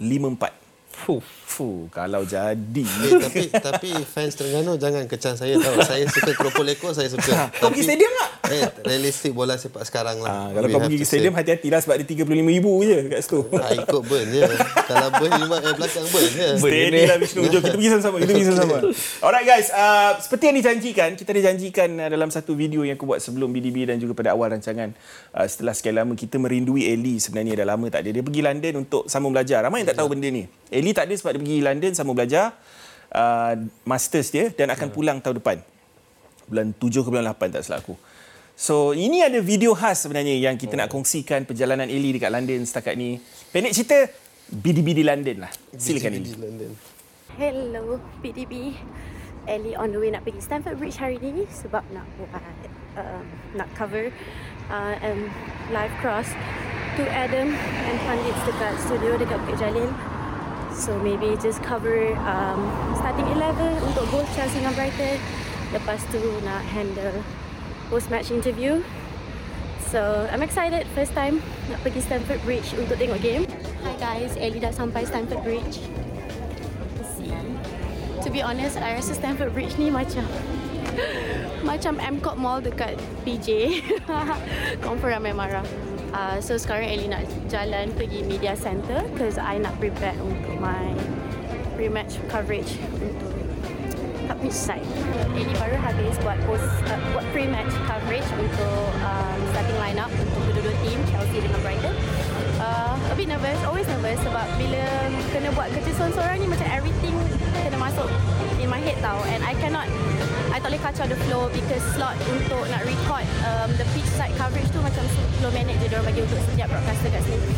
[0.00, 0.48] 5-4.
[0.96, 1.20] Fuh.
[1.20, 2.88] Fuh, kalau jadi.
[2.88, 5.76] Eh, tapi tapi fans Terengganu jangan kecam saya tahu.
[5.84, 7.48] Saya suka keropok lekor saya suka.
[7.60, 8.30] Kau pergi stadium tak?
[8.46, 10.30] Eh, realistik bola sepak sekarang lah.
[10.30, 11.38] Ah, kalau kau pergi stadium say.
[11.42, 13.40] hati-hatilah sebab dia 35,000 je kat situ.
[13.58, 14.42] Ah, ikut burn je.
[14.90, 16.48] Kalau burn lima eh, belakang burn je.
[16.62, 17.40] Steady lah Vishnu.
[17.50, 18.16] Jom kita pergi sama-sama.
[18.22, 18.76] Kita pergi sama-sama.
[19.22, 19.68] Alright guys.
[19.74, 23.50] Uh, seperti yang dijanjikan, kita ada janjikan uh, dalam satu video yang aku buat sebelum
[23.50, 24.94] BDB dan juga pada awal rancangan.
[25.34, 28.10] Uh, setelah sekian lama kita merindui Ellie sebenarnya dah lama tak ada.
[28.14, 29.66] Dia pergi London untuk sambung belajar.
[29.66, 30.46] Ramai yang tak tahu benda ni.
[30.70, 32.54] Ellie tak ada sebab dia pergi London sambung belajar.
[33.06, 35.58] Uh, masters dia dan akan pulang tahun depan.
[36.46, 37.98] Bulan 7 ke bulan 8 tak salah aku.
[38.56, 42.96] So ini ada video khas sebenarnya yang kita nak kongsikan perjalanan Ellie dekat London setakat
[42.96, 43.20] ni.
[43.52, 44.08] Pendek cerita
[44.48, 45.52] BDB di London lah.
[45.76, 46.24] Silakan.
[46.24, 46.72] Di London.
[47.36, 48.72] Hello, PDB.
[49.44, 52.32] Ellie on the way nak pergi Stamford Bridge hari ni sebab nak buat
[52.96, 53.22] uh,
[53.60, 54.08] nak cover
[54.72, 55.28] uh, um,
[55.68, 56.32] live cross
[56.96, 59.92] to Adam and Pandits dekat studio dekat Bukit Jalil.
[60.72, 62.60] So maybe just cover um,
[63.04, 65.20] starting 11 untuk both Chelsea dengan Brighton.
[65.76, 67.20] Lepas tu nak handle
[67.88, 68.82] post-match interview.
[69.90, 71.38] So I'm excited first time
[71.70, 73.46] nak pergi Stamford Bridge untuk tengok game.
[73.86, 75.78] Hi guys, Ellie dah sampai Stamford Bridge.
[77.14, 77.30] see.
[78.22, 80.26] To be honest, I rasa Stamford Bridge ni macam
[81.70, 83.80] macam MCOT Mall dekat PJ.
[84.86, 85.66] Confirm ramai marah.
[86.16, 90.90] Uh, so sekarang Ellie nak jalan pergi media center because I nak prepare untuk my
[91.76, 93.25] pre-match coverage untuk
[94.46, 94.82] which side.
[95.34, 100.74] Ellie baru habis buat post uh, buat pre-match coverage untuk um, starting lineup untuk kedua-dua
[100.82, 101.94] team Chelsea dengan Brighton.
[102.58, 104.82] Uh, a bit nervous, always nervous sebab bila
[105.30, 107.14] kena buat kerja seorang-seorang ni macam everything
[107.54, 108.08] kena masuk
[108.58, 109.86] in my head tau and I cannot
[110.50, 114.32] I tak boleh kacau the flow because slot untuk nak record um, the pitch side
[114.40, 117.50] coverage tu macam 10 minit je diorang bagi untuk setiap broadcaster kat sini.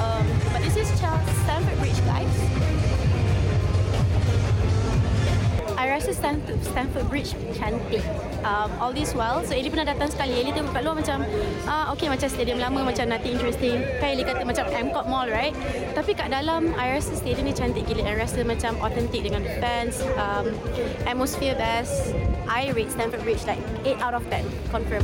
[0.00, 0.24] Um,
[0.54, 2.89] but this is Chelsea Stamford Bridge guys.
[5.90, 8.06] Rasa Stanford, Stanford Bridge cantik.
[8.46, 10.38] Um, all this while, so Ellie pernah datang sekali.
[10.38, 11.26] Ellie tengok kat luar macam,
[11.66, 13.82] ah okay macam stadium lama, macam nothing interesting.
[13.98, 15.50] Kan Ellie kata macam MCOT Mall, right?
[15.98, 18.06] Tapi kat dalam, I rasa stadium ni cantik gila.
[18.06, 19.98] I rasa macam authentic dengan fans.
[20.14, 20.54] Um,
[21.10, 22.14] atmosphere best.
[22.46, 24.46] I rate Stanford Bridge like 8 out of 10.
[24.70, 25.02] Confirm.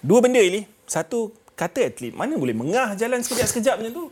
[0.00, 0.64] Dua benda Eli.
[0.88, 4.04] Satu, kata atlet mana boleh mengah jalan sekejap-sekejap macam tu.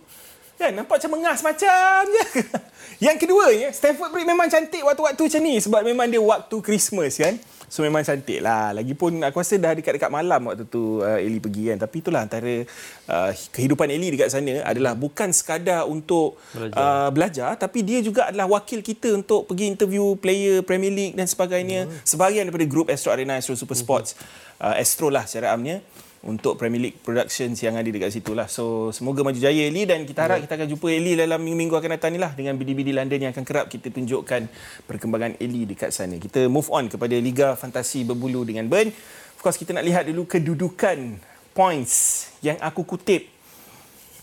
[0.58, 2.24] Kan, nampak macam mengah semacam je.
[3.06, 5.54] Yang keduanya, Stanford Bridge memang cantik waktu-waktu macam ni.
[5.62, 7.38] Sebab memang dia waktu Christmas kan.
[7.68, 8.72] So memang cantik lah.
[8.72, 11.78] Lagipun aku rasa dah dekat-dekat malam waktu tu uh, Eli pergi kan.
[11.84, 12.64] Tapi itulah antara
[13.06, 16.74] uh, kehidupan Eli dekat sana adalah bukan sekadar untuk belajar.
[16.74, 17.50] Uh, belajar.
[17.60, 21.86] Tapi dia juga adalah wakil kita untuk pergi interview player Premier League dan sebagainya.
[22.02, 24.16] Sebahagian daripada grup Astro Arena, Astro Super Sports.
[24.58, 25.84] Uh, Astro lah secara amnya.
[26.26, 28.50] Untuk Premier League Productions yang ada dekat situ lah.
[28.50, 31.90] So semoga maju jaya Eli dan kita harap kita akan jumpa Eli dalam minggu-minggu akan
[31.94, 34.50] datang ni lah dengan BD-BD London yang akan kerap kita tunjukkan
[34.90, 36.18] perkembangan Eli dekat sana.
[36.18, 38.90] Kita move on kepada Liga Fantasi Berbulu dengan Burn.
[39.38, 41.22] Of course kita nak lihat dulu kedudukan
[41.54, 43.30] points yang aku kutip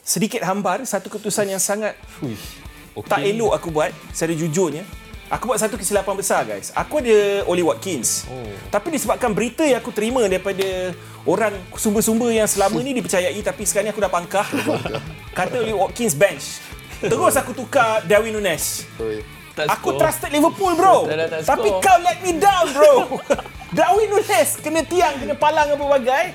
[0.03, 1.95] sedikit hambar satu keputusan yang sangat
[2.95, 3.11] Okay.
[3.11, 4.87] tak elok aku buat secara jujurnya.
[5.25, 6.69] Aku buat satu kesilapan besar guys.
[6.71, 8.29] Aku ada Oli Watkins.
[8.29, 8.45] Oh.
[8.69, 10.93] Tapi disebabkan berita yang aku terima daripada
[11.25, 14.45] orang sumber-sumber yang selama ni dipercayai tapi sekarang ni aku dah pangkah.
[15.33, 16.61] Kata Oli Watkins bench.
[17.01, 18.85] Terus aku tukar Darwin Nunes.
[19.01, 19.25] Oi.
[19.55, 19.99] Tak Aku score.
[20.03, 21.07] trusted Liverpool bro.
[21.07, 21.81] Tak ada, tak Tapi score.
[21.81, 22.93] kau let me down bro.
[23.77, 26.25] Darwin Nunes kena tiang, kena palang apa bagai.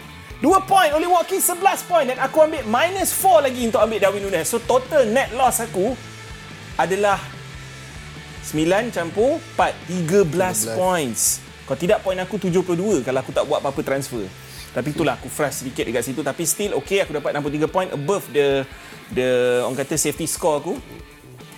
[0.41, 4.25] Dua point, Oli Watkins 11 point dan aku ambil minus 4 lagi untuk ambil Darwin
[4.25, 4.49] Nunes.
[4.49, 5.93] So total net loss aku
[6.75, 7.21] adalah
[8.41, 9.77] 9 campur 4,
[10.09, 11.45] 13 points.
[11.69, 14.27] Kalau tidak point aku 72 kalau aku tak buat apa-apa transfer.
[14.71, 18.23] Tapi itulah aku frust sedikit dekat situ tapi still okay aku dapat 63 point above
[18.31, 18.63] the
[19.11, 20.75] the orang kata safety score aku.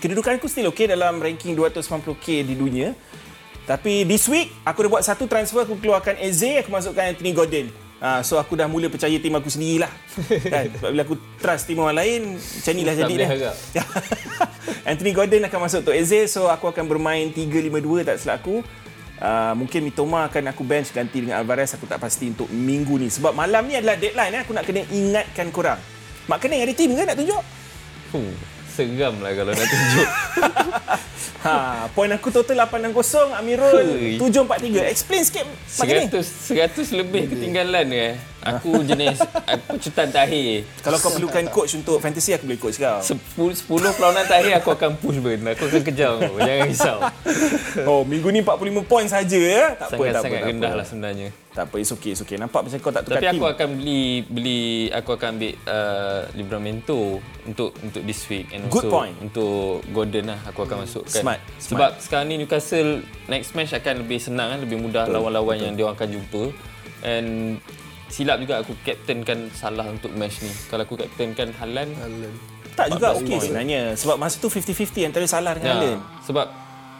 [0.01, 2.93] Kedudukan aku still okay dalam ranking 290k di dunia.
[3.63, 7.82] Tapi this week aku dah buat satu transfer aku keluarkan Eze aku masukkan Anthony Gordon.
[8.03, 9.87] Ha, so aku dah mula percaya tim aku sendirilah.
[10.51, 10.67] kan?
[10.83, 13.29] Sebab bila aku trust tim orang lain macam inilah jadi dah.
[14.91, 18.67] Anthony Gordon akan masuk untuk Eze so aku akan bermain 3-5-2 tak silap aku.
[19.23, 23.07] Uh, mungkin Mitoma akan aku bench ganti dengan Alvarez aku tak pasti untuk minggu ni
[23.07, 24.43] sebab malam ni adalah deadline eh.
[24.43, 25.79] aku nak kena ingatkan korang
[26.27, 27.43] Mak Kening ada tim ke nak tunjuk?
[28.11, 28.35] Huh,
[28.73, 30.09] seram lah kalau nak tunjuk.
[31.43, 34.15] Ha, point aku total 860 Amirul Hui.
[34.15, 36.55] 743 explain sikit Mak Kening 100
[36.87, 38.13] 100 lebih ketinggalan eh.
[38.43, 40.67] Aku jenis aku pecutan terakhir.
[40.83, 42.99] Kalau kau perlukan coach untuk fantasy aku boleh coach kau.
[42.99, 45.47] 10 10 perlawanan terakhir aku akan push burn.
[45.55, 46.37] Aku akan kejar kau.
[46.43, 46.99] Jangan risau.
[47.89, 49.73] Oh, minggu ni 45 point saja ya.
[49.75, 50.05] Tak apa, tak apa.
[50.05, 50.79] Sangat-sangat tak rendah apa.
[50.79, 51.29] lah sebenarnya.
[51.53, 52.37] Tak apa, it's okay, it's okay.
[52.37, 57.01] Nampak macam kau tak tukar Tapi aku akan beli beli aku akan ambil uh, Livramento
[57.45, 59.15] untuk untuk this week and Good also point.
[59.21, 61.13] untuk Gordon lah aku akan masukkan.
[61.13, 65.73] Smart, Sebab sekarang ni Newcastle next match akan lebih senang kan, lebih mudah lawan-lawan yang
[65.77, 66.43] dia orang akan jumpa.
[67.03, 67.59] And
[68.13, 70.53] silap juga aku captainkan salah untuk match ni.
[70.69, 72.33] Kalau aku captainkan Haaland, Alan.
[72.73, 73.81] tak juga 14 okey sebenarnya.
[73.97, 75.99] Sebab masa tu 50-50 antara Salah dengan Allen.
[76.25, 76.47] Sebab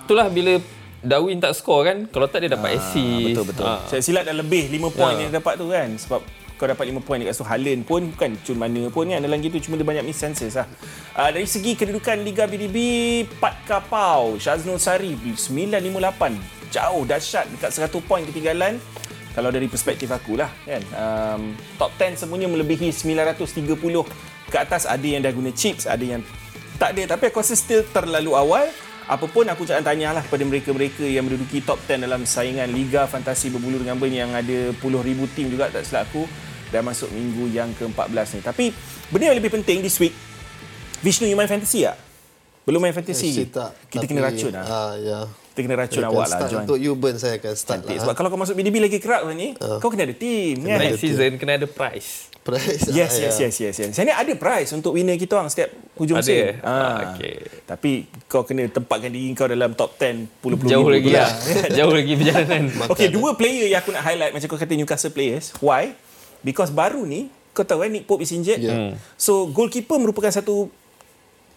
[0.05, 0.57] itulah bila
[1.03, 3.27] Darwin tak score kan, kalau tak dia dapat assist.
[3.33, 3.65] Betul betul.
[3.67, 3.83] Ah.
[3.85, 5.27] Saya silap dah lebih 5 point Ya.
[5.27, 5.89] yang dia dapat tu kan.
[5.97, 6.21] Sebab
[6.55, 9.59] kau dapat 5 point dekat situ Haaland pun bukan cun mana pun kan dalam gitu
[9.67, 10.71] cuma dia banyak miss chances lah.
[11.11, 12.79] Uh, dari segi kedudukan Liga BDB
[13.43, 18.79] Pat Kapau Syaznul Sari 958 jauh dahsyat dekat 100 point ketinggalan
[19.33, 21.43] kalau dari perspektif aku lah kan um,
[21.77, 23.49] top 10 semuanya melebihi 930
[24.53, 26.21] ke atas ada yang dah guna chips ada yang
[26.77, 28.69] tak ada tapi aku rasa still terlalu awal
[29.03, 33.83] Apapun aku jangan tanyalah kepada mereka-mereka yang menduduki top 10 dalam saingan Liga Fantasi Berbulu
[33.83, 36.23] dengan Burn yang ada puluh ribu tim juga tak silap aku
[36.71, 38.41] dah masuk minggu yang ke-14 ni.
[38.47, 38.65] Tapi
[39.11, 40.15] benda yang lebih penting this week
[41.03, 41.99] Vishnu you main fantasy tak?
[42.63, 43.35] Belum main fantasy?
[43.35, 43.71] Actually tak.
[43.91, 44.65] Kita Tapi, kena racun lah.
[44.71, 45.21] Ah, ya.
[45.53, 46.65] Kita kena racun awak lah John.
[46.65, 48.01] Untuk you burn saya akan start Cantik.
[48.01, 48.03] lah.
[48.09, 50.81] Sebab kalau kau masuk BDB lagi kerap ni, kau kena ada tim kan?
[50.81, 52.33] Next season kena ada prize.
[52.41, 52.89] Price.
[52.91, 53.47] Yes, ah, yes, ya.
[53.47, 53.91] yes, yes, yes.
[53.93, 56.41] Saya ni ada prize untuk winner kita orang setiap hujung Ada, musim.
[56.43, 56.55] eh?
[56.67, 57.35] Ah, okey.
[57.69, 57.91] Tapi
[58.27, 61.23] kau kena tempatkan diri kau dalam top 10 puluh-puluh Jauh lagi pula.
[61.23, 61.31] lah.
[61.79, 62.63] Jauh lagi perjalanan.
[62.97, 65.53] Okay, dua player yang aku nak highlight macam kau kata Newcastle players.
[65.61, 65.95] Why?
[66.43, 68.59] Because baru ni, kau tahu kan Nick Pope is injured.
[68.59, 68.75] Yeah.
[68.75, 68.93] Hmm.
[69.15, 70.67] So, goalkeeper merupakan satu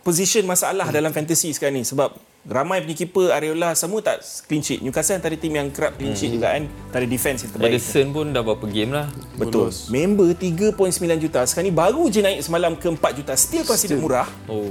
[0.06, 1.84] position masalah dalam fantasy sekarang ni.
[1.84, 2.14] Sebab
[2.45, 4.86] ramai punya keeper, Areola, semua tak clean sheet.
[4.86, 6.70] Newcastle antara tim yang kerap clean sheet juga kan.
[6.93, 7.74] Antara defense yang terbaik.
[7.74, 9.10] Edison pun dah berapa game lah.
[9.41, 9.74] Betul.
[9.89, 10.78] Member 3.9
[11.18, 11.41] juta.
[11.49, 13.34] Sekarang ni baru je naik semalam ke 4 juta.
[13.34, 14.30] Still consider murah.
[14.45, 14.70] Oh.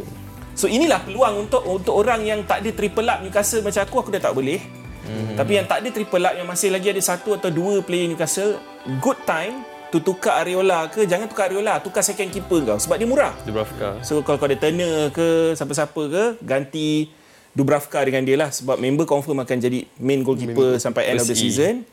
[0.55, 4.11] So inilah peluang untuk untuk orang yang tak ada triple up Newcastle macam aku aku
[4.15, 4.63] dah tak boleh.
[5.05, 5.35] Mm-hmm.
[5.35, 8.63] Tapi yang tak ada triple up yang masih lagi ada satu atau dua player Newcastle,
[9.03, 13.07] good time to tukar Areola ke jangan tukar Areola, tukar second keeper kau sebab dia
[13.07, 13.31] murah.
[13.47, 14.03] Dubravka.
[14.03, 17.15] So kalau kau ada Turner ke siapa-siapa ke ganti
[17.55, 21.39] Dubravka dengan dia lah sebab member confirm akan jadi main goalkeeper sampai end of the
[21.39, 21.87] season.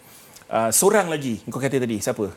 [0.50, 2.34] Uh, seorang lagi kau kata tadi siapa?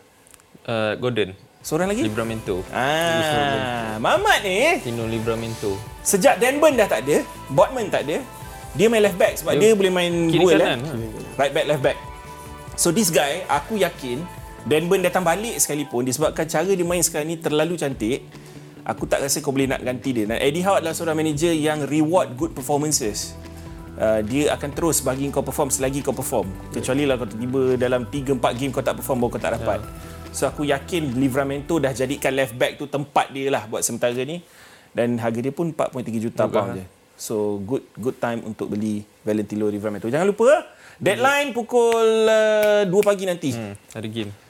[0.69, 1.33] Uh, Gordon.
[1.65, 2.05] Seorang lagi?
[2.05, 2.61] Livramento.
[2.69, 5.81] Ah, Mamat ni Tino Livramento.
[6.05, 8.21] Sejak Dan Burn dah tak ada, Botman tak ada,
[8.77, 10.93] dia main left back sebab dia, Dia boleh main kiri dual kanan kan.
[10.93, 10.93] lah.
[11.41, 11.97] Right back, left back.
[12.77, 14.21] So this guy, aku yakin
[14.65, 18.25] Dan Burn datang balik sekalipun disebabkan cara dia main sekarang ni terlalu cantik.
[18.85, 20.25] Aku tak rasa kau boleh nak ganti dia.
[20.25, 23.37] Dan Eddie Howe adalah seorang manager yang reward good performances.
[23.95, 26.49] Uh, dia akan terus bagi kau perform selagi kau perform.
[26.73, 29.81] Kecuali lah kau tiba dalam 3-4 game kau tak perform baru kau tak dapat.
[30.33, 34.41] So aku yakin Livramento dah jadikan left back tu tempat dia lah buat sementara ni.
[34.97, 36.85] Dan harga dia pun 4.3 juta pound je.
[37.15, 40.09] So good good time untuk beli Valentino Livramento.
[40.09, 40.67] Jangan lupa
[40.99, 43.51] deadline pukul uh, 2 pagi nanti.
[43.53, 44.44] Hmm, ada game.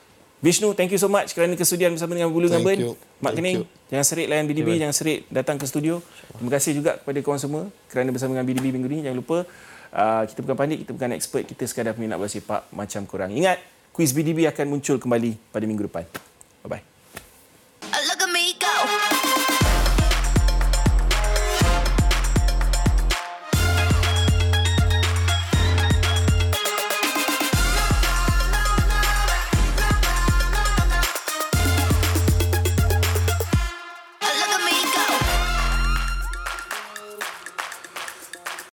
[0.45, 2.93] Vishnu, thank you so much kerana kesudian bersama dengan Bulu dengan Ben.
[3.25, 6.05] Mak Kening, jangan serik layan BDB, yeah, jangan serik datang ke studio.
[6.37, 9.09] Terima kasih juga kepada korang semua kerana bersama dengan BDB minggu ini.
[9.09, 9.49] Jangan lupa,
[9.89, 13.33] uh, kita bukan pandit, kita bukan expert, kita sekadar peminat bola sepak macam korang.
[13.33, 13.57] Ingat,
[13.97, 16.05] kuis BDB akan muncul kembali pada minggu depan.
[16.61, 16.85] Bye-bye.
[18.05, 19.04] Look at me go.